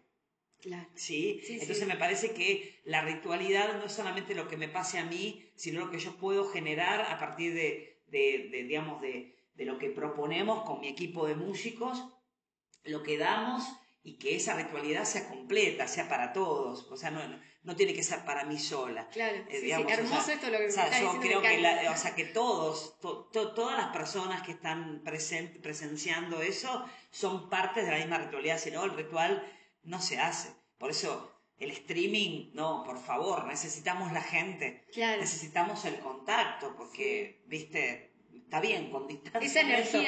Claro. 0.61 0.89
¿Sí? 0.95 1.41
Entonces 1.49 1.87
me 1.87 1.97
parece 1.97 2.33
que 2.33 2.81
la 2.85 3.03
ritualidad 3.03 3.79
no 3.79 3.85
es 3.85 3.93
solamente 3.93 4.35
lo 4.35 4.49
que 4.49 4.57
me 4.57 4.69
pase 4.69 4.99
a 4.99 5.05
mí, 5.05 5.51
sino 5.55 5.81
lo 5.81 5.91
que 5.91 5.99
yo 5.99 6.17
puedo 6.17 6.49
generar 6.51 7.03
a 7.03 7.19
partir 7.19 7.55
de, 7.55 8.03
de, 8.09 8.65
digamos, 8.65 9.01
de, 9.01 9.37
de 9.55 9.65
lo 9.65 9.79
que 9.79 9.91
proponemos 9.91 10.65
con 10.65 10.81
mi 10.81 10.89
equipo 10.89 11.27
de 11.27 11.37
músicos, 11.37 12.05
lo 12.85 13.03
que 13.03 13.19
damos 13.19 13.65
y 14.03 14.19
que 14.19 14.37
esa 14.37 14.57
ritualidad 14.57 15.05
sea 15.05 15.29
completa, 15.29 15.87
sea 15.87 16.09
para 16.09 16.33
todos, 16.33 16.91
o 16.91 16.97
sea, 16.97 17.11
no, 17.11 17.21
no, 17.69 17.77
tiene 17.77 17.93
que 17.93 18.03
ser 18.03 18.25
para 18.25 18.45
mí 18.45 18.59
sola. 18.59 19.07
Claro, 19.09 19.37
eh, 19.51 19.61
sí, 19.61 19.71
hermoso 19.71 20.33
esto 20.33 20.47
lo 20.47 20.57
que 20.57 20.65
me 20.65 20.71
o 20.71 20.73
sea, 20.73 21.01
yo 21.01 21.21
creo 21.21 21.43
que, 21.43 21.89
o 21.89 21.97
sea, 21.97 22.15
que 22.15 22.25
todos, 22.25 22.99
todas 22.99 23.77
las 23.77 23.89
personas 23.89 24.41
que 24.41 24.53
están 24.53 25.03
presenciando 25.05 26.41
eso 26.41 26.83
son 27.11 27.51
partes 27.51 27.85
de 27.85 27.91
la 27.91 27.99
misma 27.99 28.17
ritualidad, 28.17 28.57
si 28.57 28.71
no, 28.71 28.85
el 28.85 28.93
ritual 28.93 29.47
no 29.83 30.01
se 30.01 30.19
hace. 30.19 30.49
Por 30.79 30.91
eso 30.91 31.31
el 31.59 31.71
streaming, 31.73 32.53
no, 32.55 32.85
por 32.85 32.99
favor, 33.03 33.45
necesitamos 33.45 34.13
la 34.13 34.23
gente, 34.23 34.87
necesitamos 34.97 35.85
el 35.85 35.99
contacto, 35.99 36.75
porque, 36.75 37.43
viste, 37.49 38.15
está 38.33 38.63
bien, 38.63 38.91
con 38.91 39.07
distanciamiento, 39.07 39.99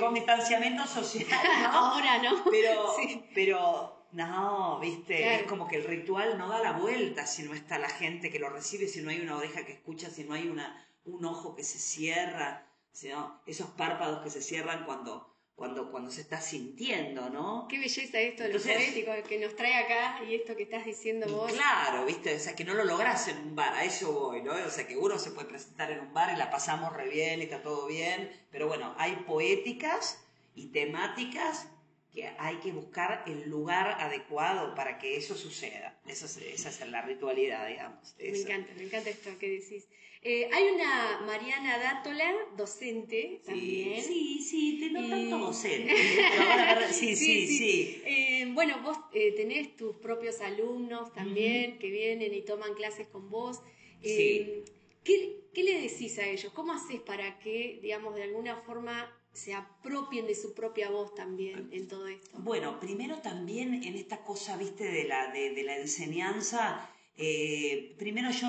con 0.00 0.14
distanciamiento 0.14 0.86
social, 0.86 1.28
ahora 1.72 2.22
no, 2.22 2.42
pero, 2.50 2.96
pero 3.34 4.01
no, 4.12 4.78
viste, 4.80 5.36
es 5.36 5.42
como 5.44 5.68
que 5.68 5.76
el 5.76 5.84
ritual 5.84 6.38
no 6.38 6.48
da 6.48 6.60
la 6.62 6.72
vuelta 6.72 7.26
si 7.26 7.42
no 7.42 7.54
está 7.54 7.78
la 7.78 7.88
gente 7.88 8.30
que 8.30 8.38
lo 8.38 8.50
recibe, 8.50 8.88
si 8.88 9.00
no 9.00 9.10
hay 9.10 9.20
una 9.20 9.36
oreja 9.36 9.64
que 9.64 9.72
escucha, 9.72 10.10
si 10.10 10.24
no 10.24 10.34
hay 10.34 10.48
una, 10.48 10.86
un 11.04 11.24
ojo 11.24 11.54
que 11.54 11.64
se 11.64 11.78
cierra, 11.78 12.66
sino 12.92 13.40
esos 13.46 13.70
párpados 13.70 14.22
que 14.22 14.30
se 14.30 14.42
cierran 14.42 14.84
cuando 14.84 15.32
cuando, 15.54 15.90
cuando 15.90 16.10
se 16.10 16.22
está 16.22 16.40
sintiendo, 16.40 17.30
¿no? 17.30 17.66
Qué 17.68 17.78
belleza 17.78 18.18
esto 18.18 18.42
de 18.42 18.52
lo 18.54 18.60
poético 18.60 19.12
que 19.28 19.38
nos 19.38 19.54
trae 19.54 19.74
acá 19.74 20.20
y 20.24 20.34
esto 20.34 20.56
que 20.56 20.64
estás 20.64 20.84
diciendo 20.84 21.26
vos. 21.28 21.52
Claro, 21.52 22.04
viste, 22.04 22.34
o 22.34 22.38
sea, 22.38 22.56
que 22.56 22.64
no 22.64 22.74
lo 22.74 22.84
lográs 22.84 23.28
en 23.28 23.38
un 23.38 23.54
bar, 23.54 23.72
a 23.74 23.84
eso 23.84 24.12
voy, 24.12 24.42
¿no? 24.42 24.52
O 24.52 24.70
sea, 24.70 24.86
que 24.86 24.96
uno 24.96 25.18
se 25.18 25.30
puede 25.30 25.48
presentar 25.48 25.92
en 25.92 26.00
un 26.00 26.12
bar 26.12 26.32
y 26.34 26.38
la 26.38 26.50
pasamos 26.50 26.92
re 26.94 27.08
bien 27.08 27.40
y 27.40 27.44
está 27.44 27.62
todo 27.62 27.86
bien, 27.86 28.32
pero 28.50 28.66
bueno, 28.66 28.94
hay 28.98 29.14
poéticas 29.26 30.24
y 30.54 30.68
temáticas 30.68 31.68
que 32.12 32.26
hay 32.38 32.56
que 32.56 32.72
buscar 32.72 33.24
el 33.26 33.48
lugar 33.48 33.96
adecuado 34.00 34.74
para 34.74 34.98
que 34.98 35.16
eso 35.16 35.34
suceda. 35.34 35.98
Eso 36.06 36.26
esa 36.26 36.68
es 36.68 36.90
la 36.90 37.02
ritualidad, 37.02 37.66
digamos. 37.66 38.14
Me 38.18 38.38
encanta, 38.38 38.72
me 38.74 38.84
encanta 38.84 39.10
esto 39.10 39.38
que 39.38 39.48
decís. 39.48 39.88
Eh, 40.24 40.48
hay 40.52 40.68
una 40.68 41.20
Mariana 41.26 41.78
Dátola, 41.78 42.32
docente 42.56 43.40
también. 43.44 44.00
Sí, 44.00 44.40
sí, 44.40 44.90
no 44.92 45.08
tanto 45.08 45.38
docente. 45.38 45.96
sí, 46.92 47.16
sí, 47.16 47.46
sí. 47.48 48.02
Eh, 48.04 48.46
bueno, 48.52 48.80
vos 48.82 48.98
eh, 49.12 49.32
tenés 49.32 49.74
tus 49.74 49.96
propios 49.96 50.40
alumnos 50.40 51.12
también 51.12 51.78
que 51.78 51.90
vienen 51.90 52.32
y 52.34 52.42
toman 52.42 52.74
clases 52.74 53.08
con 53.08 53.30
vos. 53.30 53.62
¿qué, 54.00 54.62
¿Qué 55.02 55.62
le 55.64 55.80
decís 55.80 56.16
a 56.18 56.26
ellos? 56.26 56.52
¿Cómo 56.52 56.72
haces 56.72 57.00
para 57.00 57.40
que, 57.40 57.80
digamos, 57.82 58.14
de 58.14 58.22
alguna 58.22 58.56
forma 58.58 59.12
se 59.32 59.54
apropien 59.54 60.26
de 60.26 60.34
su 60.34 60.54
propia 60.54 60.90
voz 60.90 61.14
también 61.14 61.68
en 61.72 61.88
todo 61.88 62.06
esto? 62.08 62.38
Bueno, 62.38 62.78
primero 62.78 63.18
también 63.18 63.82
en 63.82 63.96
esta 63.96 64.22
cosa, 64.22 64.56
viste, 64.56 64.84
de 64.84 65.04
la, 65.04 65.32
de 65.32 65.62
la 65.62 65.76
enseñanza 65.76 66.88
eh, 67.16 67.94
primero 67.98 68.30
yo, 68.30 68.48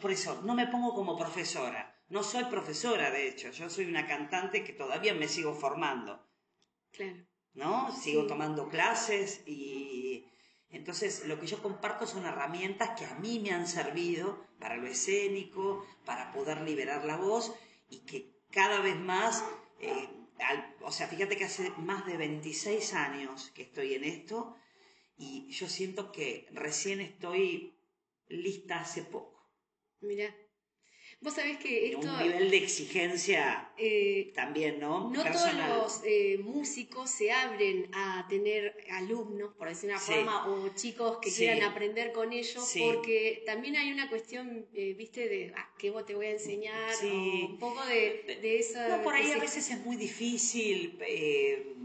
por 0.00 0.10
eso, 0.10 0.40
no 0.42 0.54
me 0.54 0.66
pongo 0.66 0.94
como 0.94 1.16
profesora. 1.16 1.94
No 2.08 2.22
soy 2.22 2.44
profesora, 2.44 3.10
de 3.10 3.28
hecho. 3.28 3.50
Yo 3.50 3.70
soy 3.70 3.86
una 3.86 4.06
cantante 4.06 4.64
que 4.64 4.72
todavía 4.72 5.14
me 5.14 5.28
sigo 5.28 5.54
formando. 5.54 6.26
Claro. 6.92 7.26
¿No? 7.54 7.92
Sigo 7.94 8.26
tomando 8.26 8.68
clases 8.68 9.42
y... 9.46 10.26
Entonces, 10.70 11.26
lo 11.26 11.38
que 11.38 11.46
yo 11.46 11.62
comparto 11.62 12.06
son 12.06 12.24
herramientas 12.24 12.98
que 12.98 13.04
a 13.04 13.14
mí 13.16 13.40
me 13.40 13.50
han 13.50 13.66
servido 13.66 14.42
para 14.58 14.76
lo 14.76 14.86
escénico, 14.86 15.86
para 16.06 16.32
poder 16.32 16.62
liberar 16.62 17.04
la 17.04 17.18
voz 17.18 17.54
y 17.90 18.06
que 18.06 18.40
cada 18.50 18.80
vez 18.80 18.98
más, 18.98 19.44
eh, 19.82 20.08
o 20.80 20.90
sea, 20.90 21.06
fíjate 21.08 21.36
que 21.36 21.44
hace 21.44 21.70
más 21.70 22.06
de 22.06 22.16
26 22.16 22.94
años 22.94 23.50
que 23.54 23.62
estoy 23.62 23.94
en 23.94 24.04
esto 24.04 24.56
y 25.16 25.48
yo 25.50 25.68
siento 25.68 26.12
que 26.12 26.48
recién 26.52 27.00
estoy 27.00 27.74
lista 28.28 28.80
hace 28.80 29.02
poco. 29.02 29.48
Mira. 30.00 30.34
Vos 31.22 31.34
sabés 31.34 31.58
que 31.58 31.92
esto... 31.92 32.00
Un 32.00 32.18
nivel 32.18 32.50
de 32.50 32.56
exigencia 32.56 33.70
eh, 33.78 34.32
también, 34.34 34.80
¿no? 34.80 35.08
No 35.08 35.22
todos 35.22 35.54
los 35.54 36.00
eh, 36.04 36.38
músicos 36.42 37.10
se 37.10 37.30
abren 37.30 37.88
a 37.94 38.26
tener 38.28 38.76
alumnos, 38.90 39.54
por 39.54 39.68
decir 39.68 39.90
una 39.90 40.00
forma, 40.00 40.48
o 40.48 40.68
chicos 40.74 41.18
que 41.22 41.30
quieran 41.30 41.62
aprender 41.62 42.10
con 42.10 42.32
ellos, 42.32 42.68
porque 42.76 43.44
también 43.46 43.76
hay 43.76 43.92
una 43.92 44.08
cuestión, 44.08 44.66
eh, 44.74 44.94
viste, 44.94 45.28
de 45.28 45.52
ah, 45.56 45.70
qué 45.78 45.90
vos 45.90 46.04
te 46.04 46.16
voy 46.16 46.26
a 46.26 46.32
enseñar, 46.32 46.92
o 47.04 47.46
un 47.46 47.58
poco 47.58 47.86
de, 47.86 48.38
de 48.42 48.58
eso. 48.58 48.80
No, 48.88 49.02
por 49.04 49.14
ahí 49.14 49.30
a 49.30 49.38
veces 49.38 49.70
es 49.70 49.78
muy 49.78 49.94
difícil 49.94 50.98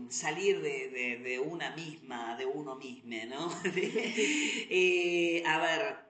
salir 0.10 0.62
de, 0.62 1.19
de, 1.23 1.39
una 1.39 1.76
misma, 1.76 2.36
de 2.38 2.47
uno 2.47 2.76
mismo, 2.76 3.15
¿no? 3.28 3.52
a 5.45 5.60
ver 5.60 6.07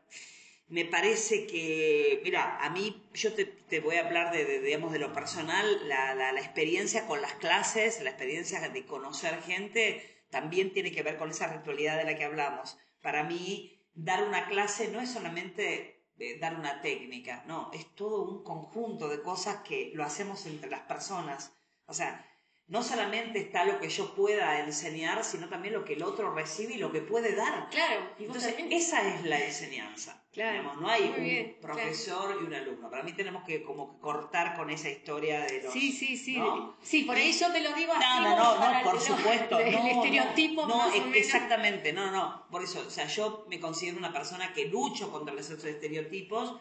me 0.69 0.85
parece 0.85 1.47
que, 1.47 2.19
mira, 2.23 2.57
a 2.63 2.69
mí, 2.69 3.03
yo 3.13 3.33
te, 3.33 3.79
voy 3.79 3.95
a 3.95 4.05
hablar 4.05 4.33
de, 4.33 4.59
digamos, 4.59 4.91
de 4.91 4.99
lo 4.99 5.13
personal, 5.13 5.87
la, 5.87 6.13
la, 6.13 6.39
experiencia 6.39 7.07
con 7.07 7.21
las 7.21 7.33
clases, 7.33 8.01
la 8.01 8.09
experiencia 8.09 8.67
de 8.67 8.85
conocer 8.85 9.41
gente, 9.43 10.25
también 10.29 10.73
tiene 10.73 10.91
que 10.91 11.03
ver 11.03 11.17
con 11.17 11.29
esa 11.29 11.47
ritualidad 11.47 11.97
de 11.97 12.03
la 12.03 12.15
que 12.15 12.25
hablamos. 12.25 12.77
Para 13.01 13.23
mí, 13.23 13.81
dar 13.93 14.23
una 14.27 14.47
clase 14.47 14.89
no 14.89 14.99
es 14.99 15.09
solamente 15.11 15.97
eh, 16.19 16.37
dar 16.39 16.55
una 16.55 16.81
técnica, 16.81 17.43
no, 17.47 17.71
es 17.73 17.93
todo 17.95 18.23
un 18.23 18.43
conjunto 18.43 19.07
de 19.07 19.21
cosas 19.21 19.61
que 19.63 19.91
lo 19.93 20.03
hacemos 20.03 20.45
entre 20.47 20.69
las 20.69 20.81
personas. 20.81 21.53
O 21.85 21.93
sea, 21.93 22.25
no 22.67 22.83
solamente 22.83 23.39
está 23.39 23.63
lo 23.63 23.79
que 23.79 23.89
yo 23.89 24.13
pueda 24.13 24.59
enseñar, 24.59 25.23
sino 25.23 25.47
también 25.47 25.73
lo 25.73 25.85
que 25.85 25.93
el 25.93 26.03
otro 26.03 26.33
recibe 26.33 26.73
y 26.73 26.77
lo 26.77 26.91
que 26.91 27.01
puede 27.01 27.33
dar. 27.33 27.69
Claro, 27.69 28.09
entonces 28.19 28.55
esa 28.69 29.07
es 29.07 29.23
la 29.23 29.39
enseñanza. 29.39 30.21
Claro, 30.33 30.75
no 30.75 30.87
hay 30.87 31.03
un 31.03 31.61
profesor 31.61 32.37
y 32.39 32.45
un 32.45 32.53
alumno. 32.53 32.91
Para 32.91 33.01
mí 33.01 33.13
tenemos 33.13 33.43
que 33.43 33.63
como 33.63 33.99
cortar 33.99 34.55
con 34.55 34.69
esa 34.69 34.89
historia 34.89 35.41
de 35.45 35.63
los. 35.63 35.73
Sí, 35.73 35.91
sí, 35.91 36.15
sí. 36.15 36.39
Sí, 36.81 37.03
por 37.05 37.15
ahí 37.15 37.31
yo 37.31 37.51
te 37.51 37.61
lo 37.61 37.73
digo 37.73 37.93
así. 37.93 38.05
No, 38.21 38.37
no, 38.37 38.73
no, 38.73 38.83
por 38.83 38.99
supuesto. 38.99 39.57
El 39.59 39.73
estereotipo. 39.73 40.67
No, 40.67 40.93
exactamente. 41.15 41.91
No, 41.91 42.11
no, 42.11 42.45
Por 42.51 42.63
eso, 42.63 42.83
o 42.85 42.89
sea, 42.91 43.07
yo 43.07 43.45
me 43.49 43.59
considero 43.59 43.97
una 43.97 44.13
persona 44.13 44.53
que 44.53 44.67
lucho 44.67 45.09
contra 45.11 45.33
los 45.33 45.49
estereotipos 45.49 46.57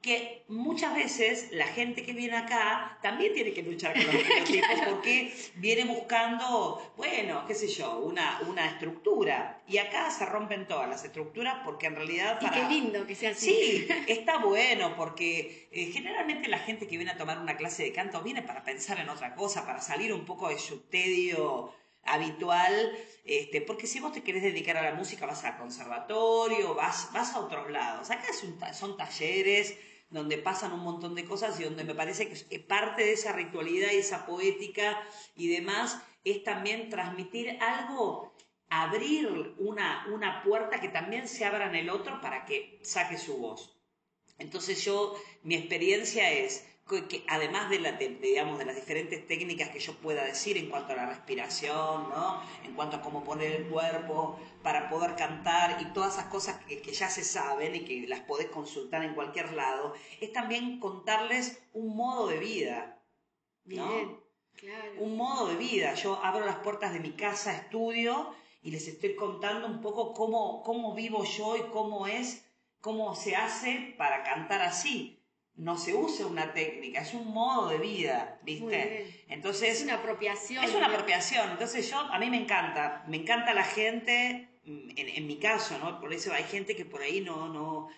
que 0.00 0.44
muchas 0.48 0.94
veces 0.94 1.48
la 1.52 1.66
gente 1.66 2.02
que 2.02 2.14
viene 2.14 2.34
acá 2.34 2.98
también 3.02 3.34
tiene 3.34 3.52
que 3.52 3.62
luchar 3.62 3.92
con 3.92 4.06
los 4.06 4.14
estereotipos 4.14 4.80
porque 4.88 5.34
viene 5.56 5.84
buscando, 5.84 6.94
bueno, 6.96 7.44
qué 7.46 7.54
sé 7.54 7.68
yo, 7.68 7.98
una, 7.98 8.40
una 8.48 8.66
estructura. 8.66 9.60
Y 9.68 9.76
acá 9.76 10.10
se 10.10 10.24
rompen 10.24 10.66
todas 10.66 10.88
las 10.88 11.04
estructuras 11.04 11.58
porque 11.64 11.86
en 11.86 11.96
realidad... 11.96 12.38
Y 12.40 12.48
qué 12.48 12.64
lindo 12.64 13.06
que 13.06 13.14
sea 13.14 13.32
así. 13.32 13.50
Sí, 13.50 13.88
está 14.06 14.38
bueno 14.38 14.96
porque 14.96 15.68
eh, 15.70 15.90
generalmente 15.92 16.48
la 16.48 16.58
gente 16.60 16.86
que 16.86 16.96
viene 16.96 17.12
a 17.12 17.18
tomar 17.18 17.38
una 17.38 17.58
clase 17.58 17.82
de 17.82 17.92
canto 17.92 18.22
viene 18.22 18.42
para 18.42 18.64
pensar 18.64 18.98
en 19.00 19.08
otra 19.10 19.34
cosa, 19.34 19.66
para 19.66 19.82
salir 19.82 20.14
un 20.14 20.24
poco 20.24 20.48
de 20.48 20.58
su 20.58 20.80
tedio 20.80 21.74
habitual, 22.04 22.90
este, 23.26 23.60
porque 23.60 23.86
si 23.86 24.00
vos 24.00 24.12
te 24.12 24.22
querés 24.22 24.42
dedicar 24.42 24.78
a 24.78 24.82
la 24.82 24.94
música 24.94 25.26
vas 25.26 25.44
al 25.44 25.58
conservatorio, 25.58 26.74
vas, 26.74 27.10
vas 27.12 27.34
a 27.34 27.40
otros 27.40 27.70
lados. 27.70 28.10
Acá 28.10 28.28
son 28.72 28.96
talleres 28.96 29.76
donde 30.10 30.38
pasan 30.38 30.72
un 30.72 30.80
montón 30.80 31.14
de 31.14 31.24
cosas 31.24 31.58
y 31.58 31.64
donde 31.64 31.84
me 31.84 31.94
parece 31.94 32.28
que 32.28 32.58
parte 32.58 33.04
de 33.04 33.12
esa 33.12 33.32
ritualidad 33.32 33.92
y 33.92 33.96
esa 33.96 34.26
poética 34.26 35.00
y 35.36 35.48
demás 35.48 36.00
es 36.24 36.42
también 36.44 36.90
transmitir 36.90 37.58
algo, 37.60 38.32
abrir 38.68 39.54
una, 39.58 40.06
una 40.12 40.42
puerta 40.42 40.80
que 40.80 40.88
también 40.88 41.28
se 41.28 41.44
abra 41.44 41.68
en 41.68 41.76
el 41.76 41.90
otro 41.90 42.20
para 42.20 42.44
que 42.44 42.78
saque 42.82 43.18
su 43.18 43.36
voz. 43.38 43.76
Entonces 44.38 44.84
yo, 44.84 45.14
mi 45.42 45.54
experiencia 45.54 46.30
es 46.30 46.66
que 46.90 47.24
además 47.28 47.70
de, 47.70 47.78
la, 47.78 47.92
digamos, 47.92 48.58
de 48.58 48.64
las 48.64 48.74
diferentes 48.74 49.24
técnicas 49.26 49.68
que 49.68 49.78
yo 49.78 49.94
pueda 49.94 50.24
decir 50.24 50.56
en 50.56 50.68
cuanto 50.68 50.92
a 50.92 50.96
la 50.96 51.06
respiración, 51.06 52.08
¿no? 52.08 52.42
en 52.64 52.74
cuanto 52.74 52.96
a 52.96 53.00
cómo 53.00 53.22
poner 53.22 53.52
el 53.52 53.66
cuerpo 53.68 54.40
para 54.64 54.90
poder 54.90 55.14
cantar 55.14 55.80
y 55.80 55.84
todas 55.92 56.14
esas 56.14 56.26
cosas 56.26 56.58
que, 56.64 56.80
ya 56.92 57.08
se 57.08 57.22
saben 57.22 57.76
y 57.76 57.84
que 57.84 58.08
las 58.08 58.20
podés 58.20 58.48
consultar 58.48 59.04
en 59.04 59.14
cualquier 59.14 59.52
lado, 59.52 59.94
es 60.20 60.32
también 60.32 60.80
contarles 60.80 61.62
un 61.72 61.94
modo 61.96 62.26
de 62.26 62.38
vida. 62.38 63.00
Bien, 63.64 64.20
claro. 64.56 64.92
Un 64.98 65.16
modo 65.16 65.46
de 65.46 65.54
vida. 65.54 65.94
Yo 65.94 66.20
abro 66.24 66.44
las 66.44 66.56
puertas 66.56 66.92
de 66.92 66.98
mi 66.98 67.12
casa, 67.12 67.54
estudio 67.54 68.34
y 68.62 68.72
les 68.72 68.88
estoy 68.88 69.14
contando 69.14 69.68
un 69.68 69.80
poco 69.80 70.12
cómo, 70.12 70.64
cómo 70.64 70.94
vivo 70.94 71.22
yo 71.24 71.56
y 71.56 71.62
cómo 71.70 72.08
es, 72.08 72.44
cómo 72.80 73.14
se 73.14 73.36
hace 73.36 73.94
para 73.96 74.24
cantar 74.24 74.62
así 74.62 75.19
no 75.56 75.76
se 75.76 75.94
usa 75.94 76.26
una 76.26 76.52
técnica, 76.52 77.00
es 77.00 77.12
un 77.12 77.32
modo 77.32 77.68
de 77.68 77.78
vida, 77.78 78.38
¿viste? 78.42 79.24
Entonces 79.28 79.76
es 79.76 79.82
una 79.82 79.94
apropiación. 79.94 80.64
Es 80.64 80.74
una 80.74 80.86
apropiación. 80.86 81.50
Entonces 81.50 81.90
yo 81.90 81.98
a 81.98 82.18
mí 82.18 82.30
me 82.30 82.38
encanta, 82.38 83.04
me 83.08 83.18
encanta 83.18 83.52
la 83.52 83.64
gente 83.64 84.48
mm, 84.64 84.90
en, 84.96 85.26
mi 85.26 85.38
caso, 85.38 85.78
¿no? 85.78 86.00
Por 86.00 86.14
eso 86.14 86.32
hay 86.32 86.44
gente 86.44 86.74
que 86.76 86.84
por 86.84 87.02
ahí 87.02 87.20
no 87.20 87.48
no 87.48 87.88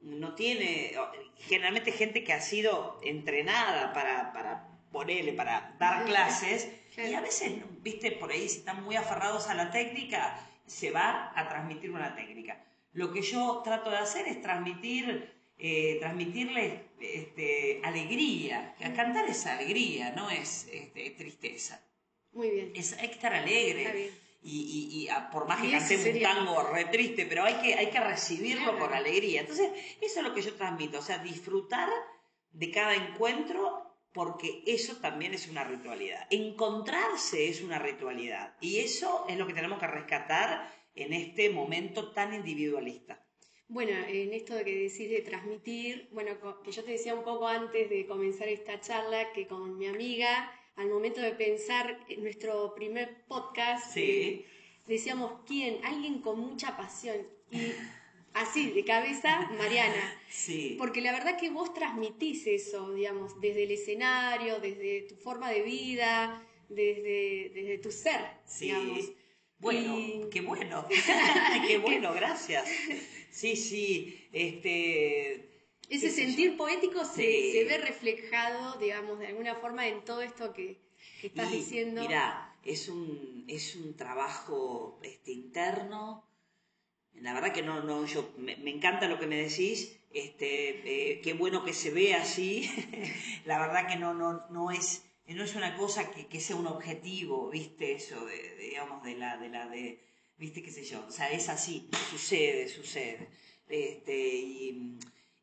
no 0.00 0.34
tiene 0.36 0.92
generalmente 1.38 1.90
gente 1.90 2.22
que 2.22 2.32
ha 2.32 2.40
sido 2.40 3.00
entrenada 3.02 3.92
para 3.92 4.32
para 4.32 4.68
ponerle 4.92 5.32
para 5.32 5.74
dar 5.78 6.04
clases 6.04 6.68
y 6.96 7.14
a 7.14 7.20
veces, 7.20 7.52
¿viste? 7.82 8.12
Por 8.12 8.30
ahí 8.30 8.48
si 8.48 8.58
están 8.58 8.84
muy 8.84 8.96
aferrados 8.96 9.48
a 9.48 9.54
la 9.54 9.70
técnica, 9.70 10.38
se 10.66 10.90
va 10.90 11.32
a 11.34 11.48
transmitir 11.48 11.90
una 11.90 12.14
técnica. 12.14 12.64
Lo 12.92 13.12
que 13.12 13.22
yo 13.22 13.62
trato 13.64 13.90
de 13.90 13.98
hacer 13.98 14.26
es 14.26 14.40
transmitir 14.42 15.37
eh, 15.58 15.96
transmitirles 16.00 16.80
este, 17.00 17.80
alegría. 17.82 18.74
Cantar 18.94 19.28
es 19.28 19.46
alegría, 19.46 20.12
no 20.12 20.30
es 20.30 20.68
este, 20.72 21.10
tristeza. 21.10 21.82
Muy 22.32 22.50
bien. 22.50 22.72
Es, 22.74 22.92
hay 22.94 23.08
que 23.08 23.14
estar 23.14 23.34
alegre. 23.34 24.12
Y, 24.40 24.88
y, 24.92 25.08
ah, 25.08 25.30
por 25.32 25.48
más 25.48 25.60
que 25.60 25.70
cantemos 25.70 26.06
un 26.06 26.22
tango 26.22 26.62
re 26.72 26.84
triste, 26.86 27.26
pero 27.26 27.44
hay 27.44 27.54
que, 27.54 27.74
hay 27.74 27.90
que 27.90 28.00
recibirlo 28.00 28.78
con 28.78 28.94
alegría. 28.94 29.40
Entonces, 29.40 29.68
eso 30.00 30.20
es 30.20 30.26
lo 30.26 30.32
que 30.32 30.42
yo 30.42 30.54
transmito, 30.54 31.00
o 31.00 31.02
sea, 31.02 31.18
disfrutar 31.18 31.90
de 32.52 32.70
cada 32.70 32.94
encuentro 32.94 33.88
porque 34.12 34.62
eso 34.66 34.96
también 34.96 35.34
es 35.34 35.48
una 35.48 35.64
ritualidad. 35.64 36.26
Encontrarse 36.30 37.48
es 37.48 37.62
una 37.62 37.78
ritualidad 37.78 38.54
y 38.60 38.78
eso 38.78 39.26
es 39.28 39.36
lo 39.36 39.46
que 39.46 39.54
tenemos 39.54 39.78
que 39.78 39.86
rescatar 39.86 40.72
en 40.94 41.12
este 41.12 41.50
momento 41.50 42.12
tan 42.12 42.34
individualista. 42.34 43.24
Bueno, 43.68 43.92
en 44.08 44.32
esto 44.32 44.54
de 44.54 44.64
que 44.64 44.74
decís 44.74 45.10
de 45.10 45.20
transmitir, 45.20 46.08
bueno, 46.12 46.32
que 46.64 46.72
yo 46.72 46.82
te 46.82 46.92
decía 46.92 47.14
un 47.14 47.22
poco 47.22 47.46
antes 47.46 47.90
de 47.90 48.06
comenzar 48.06 48.48
esta 48.48 48.80
charla 48.80 49.30
que 49.32 49.46
con 49.46 49.76
mi 49.76 49.86
amiga, 49.86 50.50
al 50.76 50.88
momento 50.88 51.20
de 51.20 51.32
pensar 51.32 52.00
en 52.08 52.22
nuestro 52.22 52.74
primer 52.74 53.26
podcast, 53.26 53.94
eh, 53.96 54.46
decíamos, 54.86 55.42
¿quién? 55.46 55.84
Alguien 55.84 56.22
con 56.22 56.40
mucha 56.40 56.78
pasión. 56.78 57.16
Y 57.50 57.72
así, 58.32 58.70
de 58.70 58.84
cabeza, 58.84 59.50
Mariana. 59.58 60.14
Sí. 60.30 60.74
Porque 60.78 61.00
la 61.00 61.12
verdad 61.12 61.38
que 61.38 61.48
vos 61.48 61.72
transmitís 61.72 62.46
eso, 62.46 62.92
digamos, 62.92 63.40
desde 63.40 63.64
el 63.64 63.70
escenario, 63.70 64.60
desde 64.60 65.06
tu 65.08 65.16
forma 65.16 65.50
de 65.50 65.62
vida, 65.62 66.46
desde, 66.68 67.50
desde 67.54 67.78
tu 67.78 67.90
ser, 67.90 68.20
sí. 68.44 68.70
Bueno, 69.58 70.28
qué 70.30 70.40
bueno, 70.42 70.86
qué 71.66 71.78
bueno, 71.78 72.12
gracias. 72.12 72.68
Sí, 73.38 73.54
sí, 73.54 74.28
este... 74.32 75.44
Ese 75.88 76.10
sentir 76.10 76.56
poético 76.56 77.04
se, 77.04 77.64
ve 77.64 77.78
reflejado, 77.78 78.78
digamos, 78.78 79.20
de 79.20 79.28
alguna 79.28 79.54
forma 79.54 79.86
en 79.86 80.04
todo 80.04 80.22
esto 80.22 80.52
que, 80.52 80.76
estás 81.22 81.52
diciendo. 81.52 82.02
Mira, 82.02 82.58
es 82.64 82.88
un, 82.88 83.44
es 83.46 83.76
un 83.76 83.96
trabajo 83.96 84.98
este, 85.04 85.30
interno. 85.30 86.28
La 87.14 87.32
verdad 87.32 87.52
que 87.52 87.62
no, 87.62 87.80
no, 87.80 88.04
yo 88.06 88.28
me, 88.38 88.54
encanta 88.68 89.06
lo 89.06 89.20
que 89.20 89.28
me 89.28 89.36
decís. 89.36 89.96
Este, 90.12 91.12
eh, 91.12 91.20
qué 91.22 91.32
bueno 91.34 91.64
que 91.64 91.74
se 91.74 91.90
ve 91.90 92.14
así. 92.14 92.68
La 93.46 93.60
verdad 93.60 93.88
que 93.88 93.96
no, 93.96 94.14
no, 94.14 94.48
no 94.50 94.72
es 94.72 95.04
no 95.28 95.44
es 95.44 95.54
una 95.54 95.76
cosa 95.76 96.10
que, 96.10 96.40
sea 96.40 96.56
un 96.56 96.66
objetivo, 96.66 97.50
¿viste? 97.50 97.92
Eso 97.92 98.24
de, 98.26 98.56
digamos, 98.56 99.04
de 99.04 99.14
la, 99.14 99.36
de 99.36 99.48
la, 99.48 99.68
de, 99.68 100.07
¿viste? 100.38 100.62
¿Qué 100.62 100.70
sé 100.70 100.84
yo? 100.84 101.04
O 101.06 101.10
sea, 101.10 101.30
es 101.30 101.48
así, 101.48 101.88
sucede, 102.10 102.68
sucede. 102.68 103.28
Este, 103.68 104.16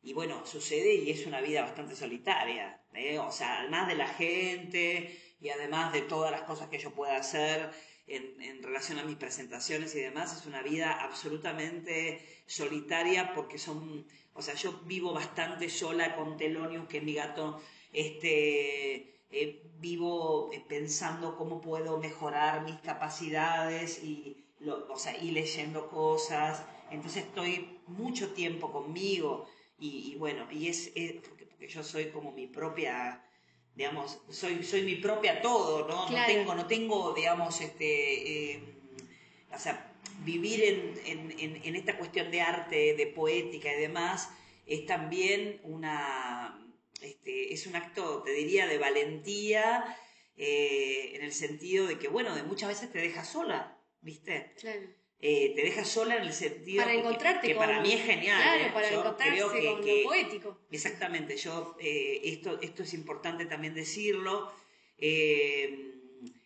y, 0.02 0.12
bueno, 0.12 0.44
sucede 0.46 0.94
y 0.94 1.10
es 1.10 1.26
una 1.26 1.40
vida 1.40 1.62
bastante 1.62 1.94
solitaria, 1.94 2.82
¿eh? 2.94 3.18
O 3.18 3.30
sea, 3.30 3.60
además 3.60 3.88
de 3.88 3.94
la 3.96 4.08
gente 4.08 5.20
y 5.40 5.50
además 5.50 5.92
de 5.92 6.02
todas 6.02 6.30
las 6.30 6.42
cosas 6.42 6.68
que 6.68 6.78
yo 6.78 6.92
pueda 6.92 7.16
hacer 7.16 7.70
en, 8.06 8.40
en 8.40 8.62
relación 8.62 8.98
a 8.98 9.04
mis 9.04 9.16
presentaciones 9.16 9.94
y 9.94 10.00
demás, 10.00 10.36
es 10.36 10.46
una 10.46 10.62
vida 10.62 10.92
absolutamente 10.92 12.42
solitaria 12.46 13.32
porque 13.34 13.58
son, 13.58 14.06
o 14.32 14.42
sea, 14.42 14.54
yo 14.54 14.80
vivo 14.84 15.12
bastante 15.12 15.68
sola 15.68 16.16
con 16.16 16.36
Telonius, 16.36 16.88
que 16.88 16.98
es 16.98 17.04
mi 17.04 17.14
gato, 17.14 17.60
este 17.92 19.16
eh, 19.30 19.62
vivo 19.78 20.50
eh, 20.52 20.64
pensando 20.68 21.36
cómo 21.36 21.60
puedo 21.60 21.98
mejorar 21.98 22.64
mis 22.64 22.78
capacidades 22.80 24.02
y, 24.02 24.45
o 24.68 24.98
sea, 24.98 25.16
y 25.16 25.30
leyendo 25.30 25.88
cosas. 25.88 26.64
Entonces 26.90 27.24
estoy 27.24 27.80
mucho 27.86 28.32
tiempo 28.32 28.72
conmigo 28.72 29.48
y, 29.78 30.14
bueno, 30.16 30.46
y 30.50 30.68
es, 30.68 30.92
porque, 31.28 31.68
yo 31.68 31.82
soy 31.82 32.06
como 32.06 32.32
mi 32.32 32.46
propia, 32.46 33.24
digamos, 33.74 34.20
soy, 34.30 34.62
soy 34.62 34.82
mi 34.82 34.96
propia 34.96 35.42
todo, 35.42 35.86
¿no? 35.86 36.08
No 36.08 36.26
tengo, 36.26 36.54
no 36.54 36.66
tengo, 36.66 37.12
digamos, 37.12 37.60
este, 37.60 38.54
em, 38.54 38.62
o 39.52 39.58
sea, 39.58 39.92
vivir 40.24 40.62
en, 40.62 41.34
en, 41.38 41.60
en 41.64 41.76
esta 41.76 41.98
cuestión 41.98 42.30
de 42.30 42.40
arte, 42.40 42.94
de 42.94 43.06
poética 43.06 43.72
y 43.72 43.80
demás, 43.80 44.30
es 44.66 44.86
también 44.86 45.60
una 45.64 46.66
este, 47.02 47.52
es 47.52 47.66
un 47.66 47.76
acto, 47.76 48.22
te 48.22 48.32
diría, 48.32 48.66
de 48.66 48.78
valentía, 48.78 49.96
eh, 50.36 51.12
en 51.14 51.22
el 51.22 51.32
sentido 51.32 51.86
de 51.86 51.98
que, 51.98 52.08
bueno, 52.08 52.34
de 52.34 52.42
muchas 52.42 52.68
veces 52.68 52.90
te 52.90 52.98
deja 52.98 53.24
sola, 53.24 53.75
¿viste? 54.06 54.54
Claro. 54.58 54.86
Eh, 55.18 55.52
te 55.56 55.62
deja 55.62 55.84
sola 55.84 56.16
en 56.16 56.22
el 56.22 56.32
sentido 56.32 56.82
para 56.82 56.94
encontrarte 56.94 57.48
que, 57.48 57.54
para 57.54 57.80
mí 57.80 57.92
es 57.92 58.04
genial. 58.04 58.40
Claro, 58.40 58.64
¿eh? 58.64 58.70
para 58.72 58.88
encontrarse 58.90 59.42
con 59.42 59.86
lo 59.86 60.02
poético. 60.04 60.60
Exactamente, 60.70 61.36
yo 61.36 61.76
esto, 61.80 62.58
esto 62.60 62.82
es 62.82 62.94
importante 62.94 63.46
también 63.46 63.74
decirlo. 63.74 64.52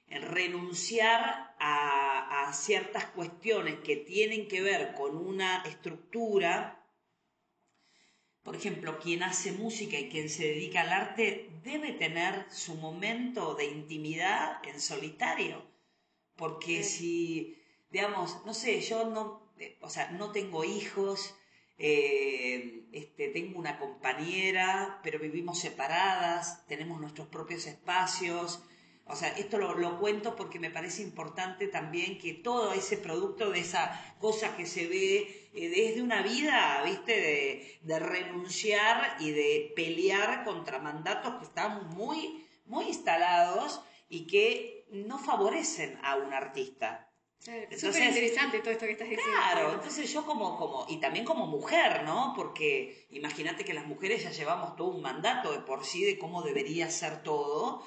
renunciar 0.08 1.54
a, 1.58 2.48
a 2.48 2.52
ciertas 2.52 3.04
cuestiones 3.06 3.76
que 3.84 3.96
tienen 3.96 4.48
que 4.48 4.60
ver 4.60 4.94
con 4.94 5.16
una 5.16 5.62
estructura 5.66 6.80
por 8.42 8.56
ejemplo, 8.56 8.98
quien 8.98 9.22
hace 9.22 9.52
música 9.52 9.98
y 9.98 10.08
quien 10.08 10.28
se 10.30 10.44
dedica 10.44 10.80
al 10.80 10.92
arte 10.92 11.50
debe 11.62 11.92
tener 11.92 12.46
su 12.50 12.74
momento 12.74 13.54
de 13.54 13.66
intimidad 13.66 14.60
en 14.66 14.80
solitario. 14.80 15.69
Porque 16.40 16.82
si, 16.82 17.62
digamos, 17.92 18.44
no 18.46 18.54
sé, 18.54 18.80
yo 18.80 19.04
no, 19.04 19.52
eh, 19.58 19.78
o 19.82 19.90
sea, 19.90 20.10
no 20.10 20.32
tengo 20.32 20.64
hijos, 20.64 21.36
eh, 21.78 22.88
este, 22.92 23.28
tengo 23.28 23.58
una 23.58 23.78
compañera, 23.78 25.00
pero 25.04 25.18
vivimos 25.18 25.60
separadas, 25.60 26.66
tenemos 26.66 27.00
nuestros 27.00 27.28
propios 27.28 27.66
espacios, 27.66 28.60
o 29.10 29.16
sea, 29.16 29.28
esto 29.30 29.58
lo, 29.58 29.98
cuento 29.98 30.36
porque 30.36 30.60
me 30.60 30.70
parece 30.70 31.02
importante 31.02 31.66
también 31.66 32.18
que 32.18 32.32
todo 32.32 32.72
ese 32.72 32.96
producto 32.96 33.50
de 33.50 33.58
esa 33.58 34.00
cosa 34.20 34.56
que 34.56 34.66
se 34.66 34.86
ve 34.86 35.50
eh, 35.52 35.68
desde 35.68 36.00
una 36.00 36.22
vida, 36.22 36.80
¿viste? 36.84 37.78
De, 37.82 37.98
renunciar 37.98 39.16
y 39.18 39.32
de 39.32 39.72
pelear 39.74 40.44
contra 40.44 40.78
mandatos 40.78 41.34
que 41.34 41.44
están 41.44 41.88
muy, 41.88 42.46
muy 42.66 42.86
instalados 42.86 43.80
y 44.08 44.28
que 44.28 44.79
no 44.92 45.18
favorecen 45.18 45.98
a 46.02 46.16
un 46.16 46.32
artista. 46.32 47.06
Es 47.46 47.80
súper 47.80 48.02
interesante 48.02 48.58
todo 48.58 48.70
esto 48.70 48.84
que 48.84 48.92
estás 48.92 49.08
diciendo. 49.08 49.34
Claro, 49.34 49.72
entonces 49.72 50.12
yo 50.12 50.26
como, 50.26 50.58
como, 50.58 50.86
y 50.90 50.98
también 50.98 51.24
como 51.24 51.46
mujer, 51.46 52.02
¿no? 52.04 52.34
Porque 52.36 53.06
imagínate 53.10 53.64
que 53.64 53.72
las 53.72 53.86
mujeres 53.86 54.22
ya 54.22 54.30
llevamos 54.30 54.76
todo 54.76 54.88
un 54.88 55.00
mandato 55.00 55.52
de 55.52 55.60
por 55.60 55.86
sí 55.86 56.04
de 56.04 56.18
cómo 56.18 56.42
debería 56.42 56.90
ser 56.90 57.22
todo 57.22 57.82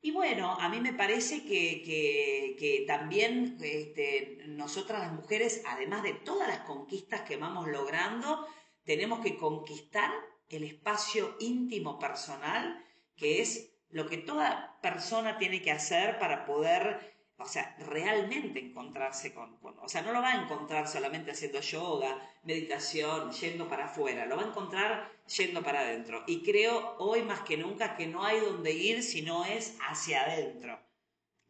y 0.00 0.12
bueno, 0.12 0.52
a 0.60 0.68
mí 0.68 0.80
me 0.80 0.92
parece 0.92 1.44
que, 1.44 2.84
también 2.86 3.58
este, 3.60 4.38
nosotras 4.46 5.00
las 5.00 5.12
mujeres, 5.12 5.62
además 5.66 6.02
de 6.04 6.14
todas 6.14 6.46
las 6.46 6.60
conquistas 6.60 7.22
que 7.22 7.36
vamos 7.36 7.66
logrando, 7.68 8.46
tenemos 8.84 9.20
que 9.20 9.36
conquistar 9.36 10.12
el 10.48 10.64
espacio 10.64 11.36
íntimo 11.40 11.98
personal, 11.98 12.84
que 13.16 13.42
es 13.42 13.72
lo 13.90 14.06
que 14.06 14.18
toda 14.18 14.78
persona 14.82 15.38
tiene 15.38 15.62
que 15.62 15.72
hacer 15.72 16.18
para 16.18 16.44
poder 16.44 17.18
o 17.40 17.46
sea, 17.46 17.76
realmente 17.78 18.58
encontrarse 18.58 19.32
con, 19.32 19.58
o 19.62 19.88
sea, 19.88 20.02
no 20.02 20.12
lo 20.12 20.20
va 20.20 20.32
a 20.32 20.42
encontrar 20.42 20.88
solamente 20.88 21.30
haciendo 21.30 21.60
yoga, 21.60 22.20
meditación, 22.42 23.30
yendo 23.30 23.68
para 23.68 23.86
afuera, 23.86 24.26
lo 24.26 24.36
va 24.36 24.42
a 24.42 24.48
encontrar 24.48 25.12
yendo 25.36 25.62
para 25.62 25.80
adentro. 25.80 26.24
Y 26.26 26.42
creo 26.42 26.96
hoy 26.98 27.22
más 27.22 27.40
que 27.42 27.56
nunca 27.56 27.96
que 27.96 28.08
no 28.08 28.24
hay 28.24 28.40
donde 28.40 28.72
ir 28.72 29.04
si 29.04 29.22
no 29.22 29.44
es 29.44 29.76
hacia 29.88 30.22
adentro. 30.22 30.80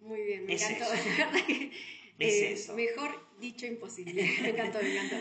Muy 0.00 0.22
bien, 0.22 0.44
me 0.44 0.54
encantó. 0.54 0.84
es 2.18 2.68
eh, 2.68 2.72
Mejor 2.74 3.38
dicho 3.40 3.64
imposible. 3.64 4.22
me 4.42 4.50
encantó, 4.50 4.80
me 4.82 4.94
encantó. 4.94 5.16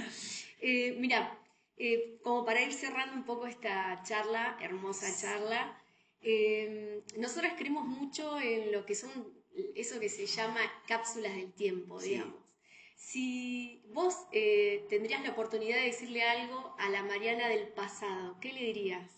Eh, 0.60 0.98
mira, 1.00 1.40
eh, 1.78 2.20
como 2.24 2.44
para 2.44 2.62
ir 2.62 2.74
cerrando 2.74 3.16
un 3.16 3.24
poco 3.24 3.48
esta 3.48 4.02
charla, 4.04 4.58
hermosa 4.62 5.08
charla, 5.18 5.82
nosotros 7.18 7.54
creemos 7.58 7.86
mucho 7.86 8.40
en 8.40 8.72
lo 8.72 8.86
que 8.86 8.96
son 8.96 9.12
eso 9.76 10.00
que 10.00 10.10
se 10.10 10.26
llama 10.26 10.60
cápsulas 10.88 11.36
del 11.36 11.52
tiempo, 11.54 12.00
digamos. 12.00 12.36
Si 12.96 13.84
vos 13.94 14.16
eh, 14.32 14.86
tendrías 14.90 15.24
la 15.24 15.32
oportunidad 15.32 15.78
de 15.78 15.86
decirle 15.86 16.24
algo 16.24 16.76
a 16.80 16.90
la 16.90 17.04
Mariana 17.04 17.48
del 17.48 17.68
pasado, 17.70 18.38
¿qué 18.42 18.52
le 18.54 18.62
dirías? 18.62 19.10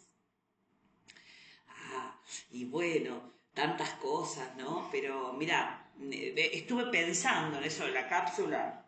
Ah, 1.67 2.19
y 2.51 2.65
bueno, 2.65 3.33
tantas 3.53 3.91
cosas, 3.93 4.55
¿no? 4.57 4.89
Pero 4.91 5.33
mira, 5.33 5.91
eh, 6.11 6.51
estuve 6.53 6.87
pensando 6.87 7.57
en 7.57 7.63
eso 7.63 7.85
de 7.85 7.91
la 7.91 8.07
cápsula. 8.07 8.85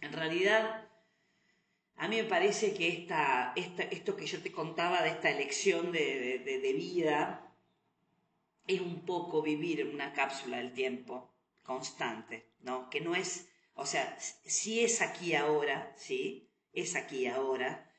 En 0.00 0.12
realidad, 0.12 0.83
a 1.96 2.08
mí 2.08 2.16
me 2.16 2.24
parece 2.24 2.74
que 2.74 2.88
esta, 2.88 3.52
esto 3.56 4.16
que 4.16 4.26
yo 4.26 4.42
te 4.42 4.52
contaba 4.52 5.02
de 5.02 5.10
esta 5.10 5.30
elección 5.30 5.92
de 5.92 6.74
vida, 6.76 7.44
es 8.66 8.80
un 8.80 9.04
poco 9.04 9.42
vivir 9.42 9.80
en 9.80 9.94
una 9.94 10.12
cápsula 10.12 10.58
del 10.58 10.72
tiempo 10.72 11.34
constante, 11.62 12.52
¿no? 12.60 12.88
Que 12.90 13.00
no 13.00 13.14
es, 13.14 13.48
o 13.74 13.86
sea, 13.86 14.16
si 14.18 14.80
es 14.80 15.02
aquí 15.02 15.34
ahora, 15.34 15.92
¿sí? 15.96 16.50
Es 16.72 16.96
aquí 16.96 17.26
ahora. 17.26 17.90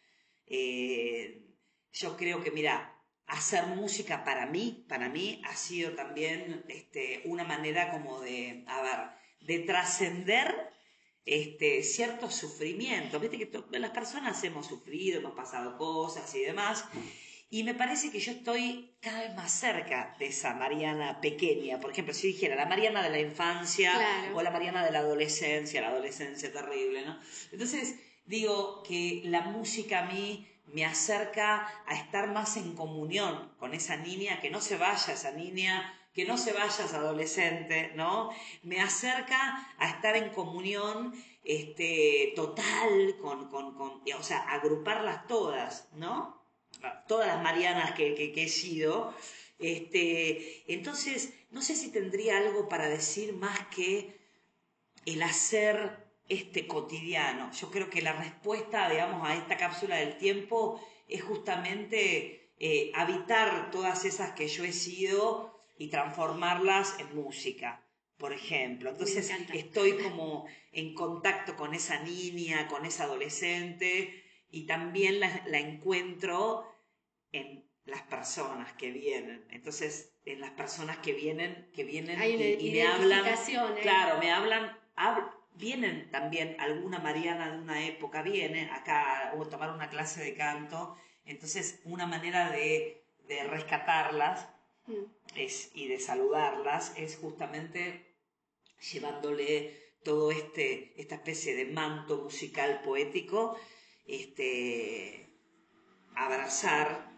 Eh, 0.47 1.43
yo 1.91 2.17
creo 2.17 2.43
que, 2.43 2.51
mira, 2.51 2.99
hacer 3.27 3.67
música 3.67 4.23
para 4.23 4.45
mí, 4.45 4.85
para 4.87 5.09
mí 5.09 5.41
ha 5.45 5.55
sido 5.55 5.93
también 5.93 6.65
este, 6.67 7.21
una 7.25 7.43
manera 7.43 7.91
como 7.91 8.21
de, 8.21 8.63
a 8.67 8.81
ver, 8.81 8.99
de 9.41 9.59
trascender 9.65 10.73
este, 11.25 11.83
ciertos 11.83 12.35
sufrimientos. 12.35 13.19
Viste 13.19 13.37
que 13.37 13.79
las 13.79 13.91
personas 13.91 14.43
hemos 14.43 14.67
sufrido, 14.67 15.19
hemos 15.19 15.33
pasado 15.33 15.77
cosas 15.77 16.33
y 16.35 16.41
demás. 16.41 16.85
Y 17.49 17.63
me 17.63 17.73
parece 17.73 18.11
que 18.11 18.19
yo 18.19 18.31
estoy 18.31 18.95
cada 18.99 19.21
vez 19.21 19.35
más 19.35 19.51
cerca 19.51 20.15
de 20.19 20.27
esa 20.27 20.53
Mariana 20.53 21.21
pequeña. 21.21 21.79
Por 21.79 21.91
ejemplo, 21.91 22.13
si 22.13 22.27
dijera 22.27 22.55
la 22.55 22.65
Mariana 22.65 23.03
de 23.03 23.09
la 23.09 23.19
infancia 23.19 23.93
o 24.33 24.41
la 24.41 24.51
Mariana 24.51 24.83
de 24.83 24.91
la 24.91 24.99
adolescencia, 24.99 25.81
la 25.81 25.89
adolescencia 25.89 26.51
terrible, 26.51 27.05
¿no? 27.05 27.19
Entonces, 27.51 27.95
digo 28.25 28.83
que 28.83 29.21
la 29.25 29.41
música 29.41 29.99
a 29.99 30.11
mí 30.11 30.47
me 30.73 30.85
acerca 30.85 31.67
a 31.85 31.95
estar 31.95 32.31
más 32.31 32.57
en 32.57 32.75
comunión 32.75 33.53
con 33.59 33.73
esa 33.73 33.95
niña, 33.97 34.41
que 34.41 34.49
no 34.49 34.59
se 34.59 34.77
vaya 34.77 35.13
esa 35.13 35.31
niña, 35.31 35.93
que 36.15 36.25
no 36.25 36.37
se 36.37 36.53
vaya 36.53 36.85
esa 36.85 36.97
adolescente, 36.97 37.91
¿no? 37.95 38.31
Me 38.63 38.79
acerca 38.79 39.67
a 39.77 39.89
estar 39.89 40.15
en 40.15 40.29
comunión 40.29 41.13
este, 41.43 42.33
total 42.35 43.17
con, 43.21 43.49
con, 43.49 43.75
con, 43.75 44.01
o 44.17 44.23
sea, 44.23 44.39
agruparlas 44.49 45.27
todas, 45.27 45.89
¿no? 45.93 46.45
todas 47.07 47.27
las 47.27 47.41
Marianas 47.41 47.91
que, 47.91 48.33
he 48.35 48.49
sido. 48.49 49.13
Este, 49.59 50.63
entonces, 50.73 51.33
no 51.51 51.61
sé 51.61 51.75
si 51.75 51.91
tendría 51.91 52.37
algo 52.37 52.67
para 52.67 52.87
decir 52.89 53.33
más 53.33 53.67
que 53.67 54.19
el 55.05 55.21
hacer 55.23 56.05
este 56.27 56.67
cotidiano. 56.67 57.51
Yo 57.51 57.69
creo 57.71 57.89
que 57.89 58.01
la 58.01 58.13
respuesta, 58.13 58.89
digamos, 58.89 59.27
a 59.27 59.35
esta 59.35 59.57
cápsula 59.57 59.97
del 59.97 60.17
tiempo 60.17 60.81
es 61.07 61.23
justamente 61.23 62.51
eh, 62.59 62.91
habitar 62.95 63.69
todas 63.71 64.05
esas 64.05 64.31
que 64.31 64.47
yo 64.47 64.63
he 64.63 64.73
sido 64.73 65.54
y 65.77 65.89
transformarlas 65.89 66.99
en 66.99 67.15
música, 67.15 67.83
por 68.17 68.33
ejemplo. 68.33 68.89
Entonces 68.89 69.31
estoy 69.53 69.97
como 69.97 70.45
en 70.71 70.93
contacto 70.93 71.55
con 71.55 71.73
esa 71.73 71.99
niña, 71.99 72.67
con 72.67 72.85
esa 72.85 73.05
adolescente 73.05 74.23
y 74.51 74.65
también 74.65 75.19
la 75.19 75.59
encuentro 75.59 76.65
en 77.31 77.65
las 77.85 78.01
personas 78.03 78.73
que 78.73 78.91
vienen. 78.91 79.45
Entonces, 79.51 80.13
en 80.25 80.41
las 80.41 80.51
personas 80.51 80.97
que 80.97 81.13
vienen, 81.13 81.69
que 81.73 81.83
vienen 81.83 82.19
y, 82.59 82.71
me 82.71 82.83
hablan, 82.83 83.25
¿eh? 83.25 83.35
claro, 83.81 84.19
me 84.19 84.31
hablan, 84.31 84.75
vienen 85.53 86.09
también 86.11 86.55
alguna 86.59 86.99
Mariana 86.99 87.51
de 87.51 87.59
una 87.59 87.85
época 87.85 88.21
viene 88.23 88.69
acá 88.71 89.33
o 89.37 89.45
tomar 89.45 89.71
una 89.71 89.89
clase 89.89 90.23
de 90.23 90.33
canto. 90.35 90.97
Entonces, 91.25 91.81
una 91.85 92.07
manera 92.07 92.49
de, 92.49 93.01
rescatarlas 93.49 94.47
mm. 94.87 95.03
es, 95.35 95.71
y 95.73 95.87
de 95.87 95.99
saludarlas 95.99 96.93
es 96.97 97.17
justamente 97.17 98.15
llevándole 98.91 99.85
todo 100.03 100.31
este, 100.31 100.93
esta 101.01 101.15
especie 101.15 101.55
de 101.55 101.65
manto 101.65 102.17
musical 102.17 102.81
poético, 102.83 103.57
este, 104.05 105.27
abrazar 106.15 107.11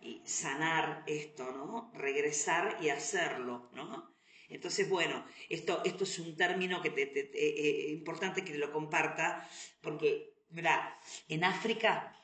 y 0.00 0.20
sanar 0.24 1.04
esto, 1.06 1.50
¿no? 1.52 1.92
Regresar 1.94 2.78
y 2.82 2.88
hacerlo, 2.88 3.70
¿no? 3.74 4.12
Entonces, 4.48 4.88
bueno, 4.90 5.24
esto, 5.48 5.80
esto 5.84 6.04
es 6.04 6.18
un 6.18 6.36
término 6.36 6.82
que 6.82 6.90
te, 6.90 7.02
eh, 7.02 7.30
eh, 7.32 7.90
importante 7.92 8.44
que 8.44 8.54
lo 8.54 8.72
comparta, 8.72 9.48
porque, 9.80 10.34
mira, 10.50 10.98
en 11.28 11.44
África, 11.44 12.14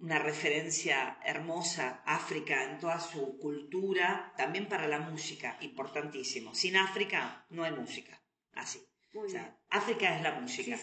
una 0.00 0.18
referencia 0.18 1.18
hermosa, 1.24 2.02
África 2.06 2.64
en 2.64 2.78
toda 2.78 3.00
su 3.00 3.38
cultura, 3.38 4.32
también 4.36 4.68
para 4.68 4.86
la 4.86 5.00
música, 5.00 5.56
importantísimo. 5.60 6.54
Sin 6.54 6.76
África 6.76 7.46
no 7.50 7.64
hay 7.64 7.72
música, 7.72 8.20
así. 8.54 8.80
o 9.14 9.28
sea, 9.28 9.58
África 9.70 10.16
es 10.16 10.22
la 10.22 10.40
música. 10.40 10.78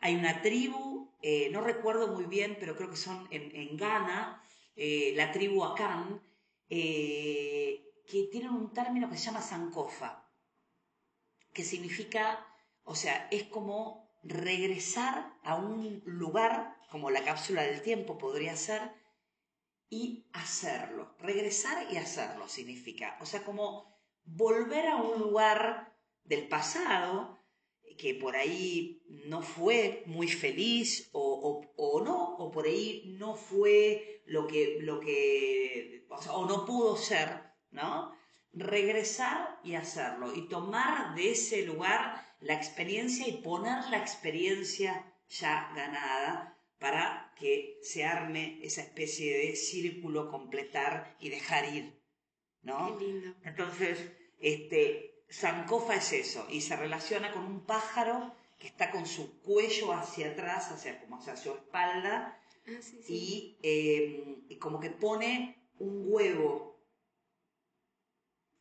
Hay 0.00 0.16
una 0.16 0.42
tribu, 0.42 1.14
eh, 1.22 1.48
no 1.52 1.60
recuerdo 1.60 2.08
muy 2.08 2.24
bien, 2.24 2.56
pero 2.58 2.76
creo 2.76 2.90
que 2.90 2.96
son 2.96 3.28
en, 3.30 3.54
en 3.54 3.76
Ghana, 3.76 4.42
eh, 4.74 5.12
la 5.14 5.30
tribu 5.30 5.64
Akan, 5.64 6.20
eh, 6.68 7.84
que 8.06 8.28
tienen 8.30 8.50
un 8.50 8.72
término 8.72 9.08
que 9.08 9.16
se 9.16 9.26
llama 9.26 9.40
sankofa, 9.40 10.28
que 11.52 11.62
significa, 11.62 12.46
o 12.82 12.94
sea, 12.94 13.28
es 13.30 13.44
como 13.44 14.01
regresar 14.22 15.34
a 15.42 15.56
un 15.56 16.02
lugar, 16.04 16.76
como 16.90 17.10
la 17.10 17.24
cápsula 17.24 17.62
del 17.62 17.82
tiempo 17.82 18.18
podría 18.18 18.56
ser, 18.56 18.92
y 19.88 20.26
hacerlo. 20.32 21.14
Regresar 21.18 21.92
y 21.92 21.96
hacerlo 21.96 22.48
significa, 22.48 23.18
o 23.20 23.26
sea, 23.26 23.44
como 23.44 23.92
volver 24.24 24.86
a 24.86 24.96
un 24.96 25.20
lugar 25.20 25.94
del 26.24 26.48
pasado, 26.48 27.42
que 27.98 28.14
por 28.14 28.36
ahí 28.36 29.02
no 29.26 29.42
fue 29.42 30.02
muy 30.06 30.28
feliz 30.28 31.10
o, 31.12 32.02
no, 32.04 32.36
o 32.36 32.50
por 32.50 32.66
ahí 32.66 33.16
no 33.18 33.34
fue 33.34 34.22
lo 34.26 34.46
que, 34.46 34.78
lo 34.80 35.00
que 35.00 36.06
o, 36.08 36.46
no 36.46 36.64
pudo 36.64 36.96
ser, 36.96 37.42
¿no? 37.70 38.12
Regresar 38.52 39.58
y 39.62 39.74
hacerlo 39.74 40.34
y 40.34 40.48
tomar 40.48 41.14
de 41.14 41.32
ese 41.32 41.62
lugar 41.62 42.31
la 42.42 42.54
experiencia 42.54 43.26
y 43.28 43.42
poner 43.42 43.84
la 43.90 43.98
experiencia 43.98 45.14
ya 45.28 45.72
ganada 45.74 46.58
para 46.78 47.32
que 47.38 47.78
se 47.82 48.04
arme 48.04 48.58
esa 48.62 48.82
especie 48.82 49.38
de 49.38 49.56
círculo, 49.56 50.30
completar 50.30 51.16
y 51.20 51.30
dejar 51.30 51.72
ir, 51.74 52.02
¿no? 52.62 52.98
Qué 52.98 53.04
lindo. 53.04 53.34
Entonces, 53.44 53.98
este, 54.40 55.24
Sankofa 55.28 55.94
es 55.94 56.12
eso, 56.12 56.46
y 56.50 56.60
se 56.60 56.76
relaciona 56.76 57.32
con 57.32 57.44
un 57.44 57.64
pájaro 57.64 58.34
que 58.58 58.66
está 58.66 58.90
con 58.90 59.06
su 59.06 59.40
cuello 59.40 59.92
hacia 59.92 60.30
atrás, 60.30 60.70
hacia, 60.72 61.00
como 61.00 61.16
hacia 61.16 61.36
su 61.36 61.52
espalda, 61.52 62.40
ah, 62.66 62.80
eh, 63.08 64.44
y 64.48 64.56
como 64.56 64.80
que 64.80 64.90
pone 64.90 65.68
un 65.78 66.04
huevo 66.06 66.71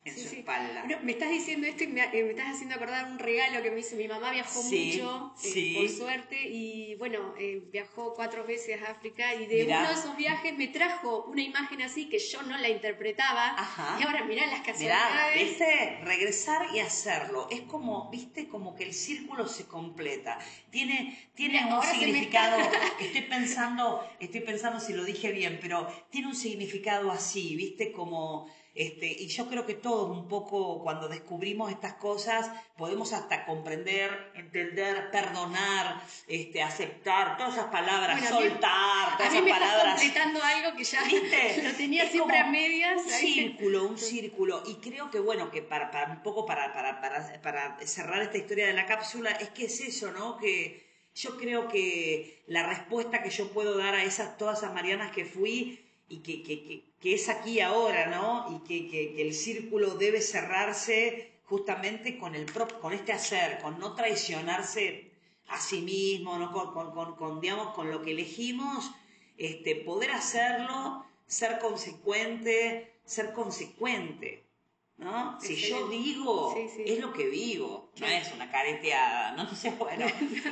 en 0.03 0.17
su 0.17 0.35
espalda. 0.35 0.83
me 1.03 1.11
estás 1.11 1.29
diciendo 1.29 1.67
esto 1.67 1.83
y 1.83 1.87
me, 1.87 2.01
eh, 2.01 2.23
me, 2.23 2.31
estás 2.31 2.55
haciendo 2.55 2.75
acordar 2.75 3.05
un 3.11 3.19
regalo 3.19 3.61
que 3.61 3.69
me 3.69 3.81
hizo 3.81 3.95
mi 3.95 4.07
mamá, 4.07 4.31
viajó 4.31 4.63
mucho, 4.63 5.35
eh, 5.43 5.75
por 5.77 5.89
suerte, 5.89 6.49
y 6.49 6.95
bueno, 6.95 7.35
eh, 7.37 7.61
viajó 7.71 8.15
cuatro 8.15 8.43
veces 8.43 8.81
a 8.81 8.91
África 8.91 9.35
y 9.35 9.45
de 9.45 9.65
uno 9.65 9.87
de 9.87 9.93
esos 9.93 10.17
viajes 10.17 10.57
me 10.57 10.67
trajo 10.69 11.25
una 11.25 11.43
imagen 11.43 11.83
así 11.83 12.09
que 12.09 12.17
yo 12.17 12.41
no 12.41 12.57
la 12.57 12.69
interpretaba. 12.69 13.55
Y 13.99 14.03
ahora 14.03 14.23
mirá 14.23 14.47
las 14.47 14.61
casualidades. 14.61 15.35
Mirá, 15.35 15.43
¿viste? 15.43 15.99
Regresar 16.03 16.67
y 16.73 16.79
hacerlo. 16.79 17.47
Es 17.51 17.61
como, 17.61 18.09
viste, 18.09 18.47
como 18.47 18.75
que 18.75 18.85
el 18.85 18.93
círculo 18.93 19.47
se 19.47 19.67
completa. 19.67 20.39
Tiene, 20.71 21.29
tiene 21.35 21.63
un 21.65 21.83
significado, 21.83 22.57
estoy 22.99 23.21
pensando, 23.21 24.03
estoy 24.19 24.41
pensando 24.41 24.79
si 24.79 24.93
lo 24.93 25.05
dije 25.05 25.31
bien, 25.31 25.59
pero 25.61 25.87
tiene 26.09 26.27
un 26.27 26.35
significado 26.35 27.11
así, 27.11 27.55
viste, 27.55 27.91
como 27.91 28.49
Este, 28.73 29.05
y 29.05 29.27
yo 29.27 29.47
creo 29.47 29.65
que 29.65 29.73
todos 29.73 30.15
un 30.17 30.29
poco 30.29 30.81
cuando 30.81 31.09
descubrimos 31.09 31.71
estas 31.71 31.95
cosas 31.95 32.49
podemos 32.77 33.11
hasta 33.11 33.45
comprender, 33.45 34.31
entender, 34.35 35.11
perdonar, 35.11 36.01
este, 36.27 36.63
aceptar, 36.63 37.35
todas 37.37 37.55
esas 37.55 37.65
palabras, 37.65 38.27
soltar, 38.29 39.17
todas 39.17 39.33
esas 39.33 39.43
me 39.43 39.51
palabras. 39.51 39.99
completando 39.99 40.41
algo 40.41 40.77
que 40.77 40.83
ya 40.85 41.01
lo 41.63 41.73
tenía 41.75 42.09
siempre 42.09 42.37
a 42.37 42.47
medias. 42.47 43.01
Un 43.03 43.09
círculo, 43.09 43.87
un 43.87 43.97
círculo. 43.97 44.63
Y 44.65 44.75
creo 44.75 45.11
que 45.11 45.19
bueno, 45.19 45.51
que 45.51 45.61
para, 45.61 45.91
para 45.91 46.11
un 46.11 46.23
poco 46.23 46.45
para, 46.45 46.73
para, 46.73 47.01
para, 47.01 47.41
para 47.41 47.77
cerrar 47.85 48.21
esta 48.21 48.37
historia 48.37 48.67
de 48.67 48.73
la 48.73 48.85
cápsula, 48.85 49.31
es 49.31 49.49
que 49.49 49.65
es 49.65 49.81
eso, 49.81 50.11
¿no? 50.11 50.37
Que 50.37 50.89
yo 51.13 51.37
creo 51.37 51.67
que 51.67 52.43
la 52.47 52.67
respuesta 52.67 53.21
que 53.21 53.29
yo 53.29 53.49
puedo 53.51 53.77
dar 53.77 53.95
a 53.95 54.03
esas, 54.03 54.37
todas 54.37 54.59
esas 54.59 54.73
Marianas 54.73 55.11
que 55.11 55.25
fui 55.25 55.85
y 56.07 56.19
que, 56.19 56.41
que, 56.43 56.63
que, 56.63 56.90
es 57.03 57.29
aquí 57.29 57.59
ahora, 57.59 58.07
¿no? 58.07 58.47
Y 58.55 58.67
que, 58.67 59.21
el 59.21 59.33
círculo 59.33 59.95
debe 59.95 60.21
cerrarse 60.21 61.31
justamente 61.43 62.17
con, 62.17 62.35
el 62.35 62.45
con 62.79 62.93
este 62.93 63.11
hacer, 63.11 63.59
con 63.61 63.79
no 63.79 63.95
traicionarse 63.95 65.11
a 65.47 65.59
sí 65.59 65.81
mismo, 65.81 66.37
¿no? 66.37 66.51
con, 66.51 66.93
con, 66.93 67.15
con, 67.15 67.41
digamos, 67.41 67.73
con 67.73 67.91
lo 67.91 68.01
que 68.01 68.11
elegimos, 68.11 68.91
este, 69.37 69.75
poder 69.75 70.11
hacerlo, 70.11 71.05
ser 71.27 71.59
consecuente, 71.59 72.93
ser 73.05 73.33
consecuente. 73.33 74.45
¿no? 74.97 75.41
Si 75.41 75.55
yo 75.55 75.87
digo, 75.89 76.55
es 76.85 76.99
lo 76.99 77.11
que 77.11 77.27
vivo, 77.27 77.89
no 77.99 78.05
es 78.05 78.31
una 78.33 78.51
careteada, 78.51 79.31
¿no? 79.31 79.43
Entonces, 79.51 79.77
bueno, 79.77 80.05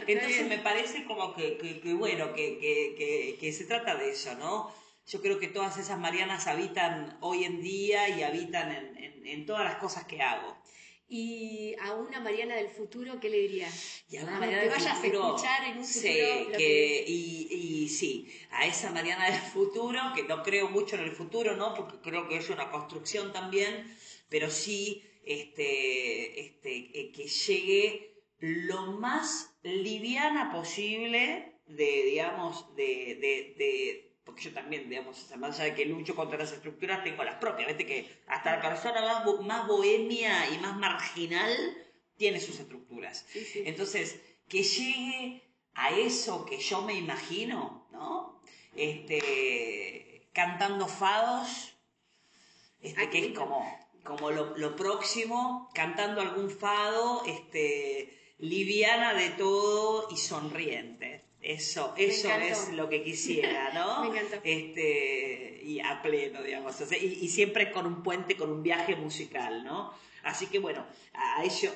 entonces 0.08 0.48
me 0.48 0.58
parece 0.58 1.06
como 1.06 1.36
que, 1.36 1.58
que, 1.58 1.94
bueno, 1.94 2.34
que, 2.34 2.58
que, 2.58 3.38
que, 3.40 3.54
se 3.54 3.66
trata 3.66 3.96
de 3.96 4.10
eso, 4.10 4.34
¿no? 4.36 4.72
Yo 5.10 5.22
creo 5.22 5.39
que 5.39 5.48
todas 5.48 5.78
esas 5.78 6.00
Marianas 6.00 6.48
habitan 6.48 7.17
hoy 7.22 7.43
en 7.43 7.62
día 7.62 8.10
y 8.10 8.24
habitan 8.24 8.72
en, 8.72 9.28
en, 9.28 9.45
todas 9.45 9.63
las 9.63 9.76
cosas 9.76 10.06
que 10.06 10.22
hago. 10.22 10.56
Y 11.08 11.76
a 11.82 11.93
una 11.93 12.19
Mariana 12.19 12.56
del 12.56 12.69
futuro, 12.69 13.19
¿qué 13.19 13.30
le 13.30 13.39
dirías? 13.39 14.04
Y 14.10 14.17
a 14.17 14.24
una 14.24 14.39
Mariana 14.39 14.62
del 14.62 14.69
vayas 14.69 15.00
futuro, 15.00 15.24
a 15.24 15.28
escuchar 15.36 15.63
en 15.63 15.78
un 15.80 15.84
futuro. 15.84 16.04
Sí, 16.04 16.58
que, 16.58 17.06
y, 17.08 17.48
y, 17.52 17.89
sí, 17.89 18.32
a 18.52 18.67
esa 18.67 18.91
Mariana 18.91 19.26
del 19.32 19.39
futuro, 19.39 20.00
que 20.15 20.24
no 20.24 20.43
creo 20.43 20.69
mucho 20.69 20.95
en 20.95 21.02
el 21.02 21.12
futuro, 21.12 21.56
¿no? 21.58 21.74
Porque 21.74 21.98
creo 22.00 22.30
que 22.30 22.38
es 22.38 22.50
una 22.50 22.69
construcción 22.69 23.34
también 23.34 23.98
pero 24.30 24.50
sí 24.50 25.04
este, 25.26 26.39
este, 26.39 27.00
eh, 27.00 27.12
que 27.12 27.28
llegue 27.28 28.24
lo 28.39 28.93
más 28.93 29.54
liviana 29.63 30.52
posible 30.52 31.54
de, 31.67 32.04
digamos, 32.06 32.74
de, 32.76 33.56
de, 33.58 34.09
porque 34.30 34.44
yo 34.44 34.54
también, 34.54 34.88
digamos, 34.88 35.28
más 35.38 35.60
allá 35.60 35.72
de 35.72 35.76
que 35.76 35.86
lucho 35.86 36.15
contra 36.15 36.38
las 36.38 36.52
estructuras, 36.52 37.04
tengo 37.04 37.24
las 37.24 37.38
propias, 37.38 37.68
vete 37.68 37.88
que 37.88 38.22
hasta 38.28 38.58
la 38.58 38.62
persona 38.62 39.02
más, 39.02 39.42
más 39.42 39.68
bohemia 39.68 40.48
y 40.52 40.60
más 40.60 40.78
marginal 40.78 41.52
tiene 42.15 42.39
sus 42.39 42.60
estructuras. 42.60 43.26
Entonces, 43.56 44.22
que 44.48 44.62
llegue 44.62 45.42
a 45.74 45.89
eso 45.98 46.46
que 46.46 46.60
yo 46.60 46.84
me 46.84 46.94
imagino, 46.94 47.88
¿no? 47.92 48.44
Este, 48.76 50.30
cantando 50.32 50.88
fados, 50.88 51.74
este, 52.82 53.10
que 53.10 53.26
es 53.30 53.36
como 53.36 53.65
como 54.04 54.30
lo, 54.32 54.76
próximo, 54.76 55.70
cantando 55.74 56.22
algún 56.22 56.52
fado, 56.52 57.24
este, 57.26 58.36
liviana 58.38 59.15
de 59.15 59.30
todo 59.32 60.08
y 60.12 60.18
sonriente. 60.18 61.29
Eso, 61.41 61.93
eso 61.97 62.30
es 62.30 62.69
lo 62.73 62.89
que 62.89 63.04
quisiera, 63.04 63.71
¿no? 63.73 64.02
Me 64.12 64.17
encantó. 64.19 64.38
Este, 64.43 65.62
y 65.63 65.80
a 65.80 66.02
pleno, 66.02 66.43
digamos. 66.43 66.75
y, 66.91 67.28
siempre 67.30 67.71
con 67.71 67.86
un 67.86 68.04
puente, 68.04 68.36
con 68.36 68.52
un 68.52 68.63
viaje 68.63 68.95
musical, 68.95 69.63
¿no? 69.63 69.93
Así 70.23 70.47
que 70.47 70.60
bueno, 70.60 70.86
a 71.13 71.43
ello, 71.43 71.73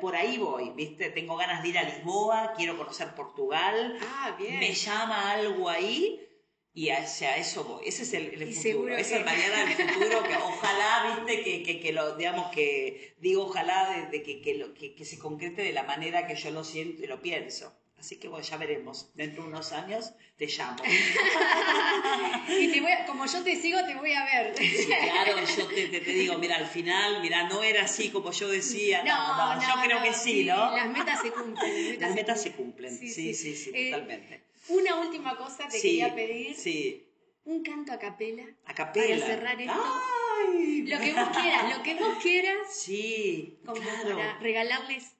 por 0.00 0.14
ahí 0.16 0.36
voy, 0.36 0.70
¿viste? 0.70 1.10
Tengo 1.10 1.36
ganas 1.36 1.62
de 1.62 1.70
ir 1.70 1.78
a 1.78 1.82
Lisboa, 1.82 2.52
quiero 2.56 2.76
conocer 2.76 3.14
Portugal. 3.14 3.98
Ah, 4.02 4.36
bien. 4.38 4.60
Me 4.60 4.74
llama 4.74 5.32
algo 5.32 5.68
ahí 5.70 6.20
y 6.74 6.90
hacia 6.90 7.36
eso 7.36 7.64
voy. 7.64 7.86
Ese 7.86 8.02
es 8.02 8.12
el, 8.12 8.52
futuro. 8.52 8.96
Esa 8.96 9.18
es 9.18 9.24
mañana 9.24 9.64
del 9.64 9.88
futuro 9.88 10.22
que 10.24 10.36
ojalá, 10.36 11.16
viste, 11.16 11.42
que, 11.42 11.62
que, 11.62 11.80
que, 11.80 11.92
lo, 11.92 12.16
digamos 12.16 12.48
que, 12.52 13.14
digo 13.20 13.44
ojalá 13.44 14.08
de, 14.10 14.22
que, 14.22 14.42
que, 14.42 14.54
lo, 14.54 14.74
que, 14.74 15.04
se 15.04 15.18
concrete 15.18 15.62
de 15.62 15.72
la 15.72 15.84
manera 15.84 16.26
que 16.26 16.34
yo 16.34 16.50
lo 16.50 16.64
siento 16.64 17.02
y 17.04 17.06
lo 17.06 17.22
pienso. 17.22 17.72
Así 18.04 18.16
que 18.16 18.28
bueno, 18.28 18.44
ya 18.44 18.58
veremos. 18.58 19.10
Dentro 19.14 19.44
de 19.44 19.48
unos 19.48 19.72
años 19.72 20.12
te 20.36 20.46
llamo. 20.46 20.76
y 22.48 22.68
te 22.70 22.80
voy 22.82 22.90
como 23.06 23.24
yo 23.24 23.42
te 23.42 23.56
sigo, 23.56 23.82
te 23.86 23.94
voy 23.94 24.12
a 24.12 24.24
ver. 24.26 24.54
Sí, 24.58 24.84
claro, 24.84 25.36
yo 25.56 25.66
te, 25.68 25.88
te, 25.88 26.10
digo, 26.12 26.36
mira, 26.36 26.56
al 26.56 26.66
final, 26.66 27.22
mira, 27.22 27.48
no 27.48 27.62
era 27.62 27.84
así 27.84 28.10
como 28.10 28.30
yo 28.30 28.50
decía. 28.50 29.02
No, 29.04 29.54
no, 29.54 29.58
yo 29.58 29.82
creo 29.82 30.02
que 30.02 30.12
sí, 30.12 30.44
¿no? 30.44 30.76
Las 30.76 30.90
metas 30.90 31.22
se 31.22 31.30
cumplen. 31.32 31.98
Las 31.98 32.14
metas, 32.14 32.42
se, 32.42 32.52
cumplen. 32.52 32.94
Sí, 32.94 33.08
sí, 33.08 33.32
sí, 33.32 33.70
eh, 33.72 33.90
totalmente. 33.90 34.44
Una 34.68 34.96
última 34.96 35.38
cosa 35.38 35.66
te 35.66 35.80
quería 35.80 36.14
pedir. 36.14 36.54
Sí. 36.56 37.08
Un 37.46 37.62
canto 37.62 37.90
a 37.90 37.98
capela. 37.98 38.44
A 38.66 38.74
capela. 38.74 39.16
Para 39.16 39.26
cerrar 39.26 39.60
esto. 39.62 39.82
Ay, 40.46 40.82
lo 40.82 41.00
que 41.00 41.12
vos 41.14 41.28
quieras, 41.30 41.74
lo 41.74 41.82
que 41.82 41.94
vos 41.94 42.18
quieras. 42.22 42.58
Sí. 42.70 43.60
Como 43.64 43.80
claro. 43.80 44.16
para 44.18 44.38
regalarles 44.40 45.14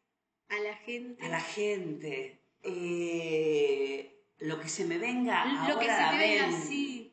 a 0.51 0.59
la 0.59 0.77
gente. 0.77 1.25
A 1.25 1.29
la 1.31 1.40
gente. 1.40 2.43
Eh, 2.64 4.24
lo 4.38 4.61
que 4.61 4.68
se 4.68 4.85
me 4.85 4.98
venga 4.98 5.44
lo 5.44 5.61
ahora 5.61 5.79
que 5.79 5.87
se 5.87 5.92
a 5.92 6.12
la 6.12 6.18
venga, 6.18 6.46
mente. 6.46 6.66
Sí. 6.66 7.12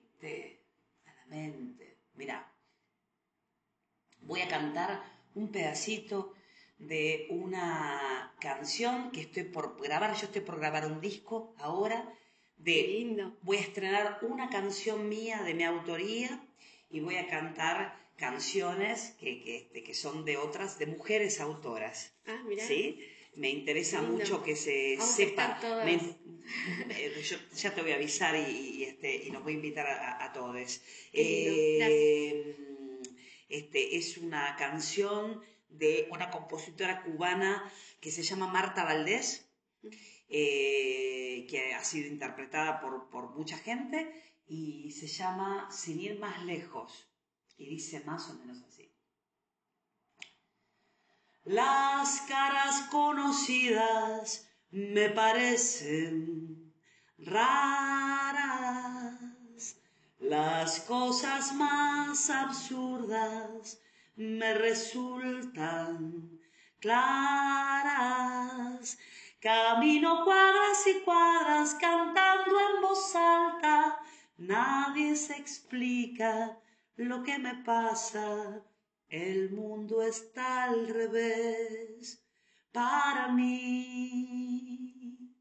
A 1.05 1.13
la 1.13 1.25
mente. 1.25 1.97
Mira, 2.15 2.51
voy 4.21 4.41
a 4.41 4.47
cantar 4.47 5.03
un 5.35 5.51
pedacito 5.51 6.33
de 6.77 7.27
una 7.29 8.33
canción 8.39 9.11
que 9.11 9.21
estoy 9.21 9.43
por 9.43 9.81
grabar. 9.81 10.15
Yo 10.15 10.25
estoy 10.25 10.41
por 10.41 10.59
grabar 10.59 10.85
un 10.85 11.01
disco 11.01 11.53
ahora. 11.57 12.13
De, 12.57 12.83
lindo. 12.83 13.37
Voy 13.41 13.57
a 13.57 13.61
estrenar 13.61 14.19
una 14.21 14.49
canción 14.49 15.09
mía 15.09 15.41
de 15.41 15.55
mi 15.55 15.63
autoría 15.63 16.47
y 16.91 16.99
voy 16.99 17.15
a 17.15 17.27
cantar 17.27 17.99
canciones 18.17 19.15
que, 19.19 19.41
que, 19.41 19.57
este, 19.57 19.83
que 19.83 19.95
son 19.95 20.25
de 20.25 20.37
otras, 20.37 20.77
de 20.77 20.85
mujeres 20.85 21.41
autoras. 21.41 22.13
Ah, 22.27 22.43
mira. 22.45 22.63
¿Sí? 22.63 23.03
Me 23.35 23.49
interesa 23.49 24.01
mucho 24.01 24.43
que 24.43 24.55
se 24.55 24.97
sepa. 24.99 25.59
Eh, 26.89 27.21
yo 27.23 27.37
ya 27.55 27.73
te 27.73 27.81
voy 27.81 27.91
a 27.91 27.95
avisar 27.95 28.35
y, 28.35 28.83
este, 28.83 29.27
y 29.27 29.31
nos 29.31 29.43
voy 29.43 29.53
a 29.53 29.55
invitar 29.55 29.87
a, 29.87 30.33
todos. 30.33 30.81
Eh, 31.13 32.55
este, 33.47 33.95
es 33.95 34.17
una 34.17 34.55
canción 34.57 35.41
de 35.69 36.09
una 36.11 36.29
compositora 36.29 37.03
cubana 37.03 37.71
que 38.01 38.11
se 38.11 38.23
llama 38.23 38.47
Marta 38.47 38.83
Valdés, 38.83 39.49
eh, 40.27 41.45
que 41.49 41.73
ha 41.73 41.83
sido 41.83 42.07
interpretada 42.07 42.81
por, 42.81 43.09
por 43.09 43.29
mucha 43.29 43.57
gente 43.57 44.11
y 44.47 44.91
se 44.91 45.07
llama 45.07 45.69
Sin 45.71 46.01
ir 46.01 46.19
más 46.19 46.43
lejos 46.43 47.07
y 47.57 47.69
dice 47.69 48.01
más 48.01 48.29
o 48.29 48.33
menos 48.33 48.61
así. 48.63 48.90
Las 51.43 52.21
caras 52.27 52.83
conocidas 52.91 54.47
me 54.69 55.09
parecen 55.09 56.71
raras, 57.17 58.27
las 60.19 60.81
cosas 60.81 61.55
más 61.55 62.29
absurdas 62.29 63.81
me 64.15 64.53
resultan 64.53 66.39
claras. 66.79 67.89
Camino 69.39 70.23
cuadras 70.23 70.85
y 70.85 71.01
cuadras 71.03 71.73
cantando 71.73 72.59
en 72.59 72.81
voz 72.83 73.15
alta, 73.15 73.99
nadie 74.37 75.15
se 75.15 75.37
explica 75.37 76.59
lo 76.97 77.23
que 77.23 77.39
me 77.39 77.55
pasa. 77.63 78.61
El 79.11 79.49
mundo 79.49 80.01
está 80.03 80.63
al 80.63 80.87
revés 80.87 82.23
para 82.71 83.27
mí. 83.27 85.35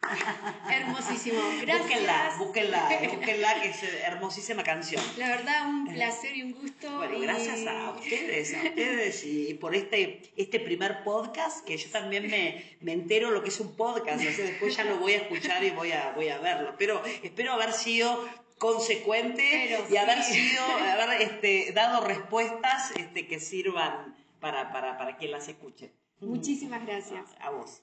Hermosísimo, 0.70 1.42
gracias. 1.60 1.82
Búsquenla, 1.82 2.36
búsquenla, 2.38 2.88
búsquenla, 3.12 3.60
que 3.60 3.68
es 3.68 3.82
hermosísima 3.82 4.62
canción. 4.62 5.02
La 5.18 5.28
verdad, 5.28 5.68
un 5.68 5.88
placer 5.88 6.34
y 6.34 6.42
un 6.42 6.52
gusto. 6.52 6.96
Bueno, 6.96 7.20
gracias 7.20 7.66
a 7.66 7.90
ustedes, 7.90 8.54
a 8.54 8.62
ustedes 8.62 9.26
y 9.26 9.52
por 9.60 9.74
este, 9.74 10.32
este 10.38 10.58
primer 10.58 11.04
podcast, 11.04 11.62
que 11.66 11.76
yo 11.76 11.90
también 11.90 12.30
me, 12.30 12.78
me 12.80 12.92
entero 12.92 13.30
lo 13.30 13.42
que 13.42 13.50
es 13.50 13.60
un 13.60 13.76
podcast, 13.76 14.24
o 14.24 14.42
después 14.42 14.74
ya 14.74 14.84
lo 14.84 14.96
voy 14.96 15.12
a 15.12 15.18
escuchar 15.18 15.62
y 15.62 15.68
voy 15.68 15.92
a, 15.92 16.12
voy 16.12 16.30
a 16.30 16.38
verlo. 16.38 16.76
Pero 16.78 17.02
espero 17.22 17.52
haber 17.52 17.74
sido 17.74 18.26
consecuente 18.60 19.86
y 19.90 19.96
haber 19.96 20.22
sido, 20.22 20.62
haber 21.02 21.22
este, 21.22 21.72
dado 21.72 22.06
respuestas 22.06 22.92
este, 22.92 23.26
que 23.26 23.40
sirvan 23.40 24.14
para, 24.38 24.70
para, 24.70 24.96
para 24.98 25.16
quien 25.16 25.32
las 25.32 25.48
escuche. 25.48 25.92
Muchísimas 26.20 26.86
gracias. 26.86 27.24
A 27.40 27.50
vos. 27.50 27.82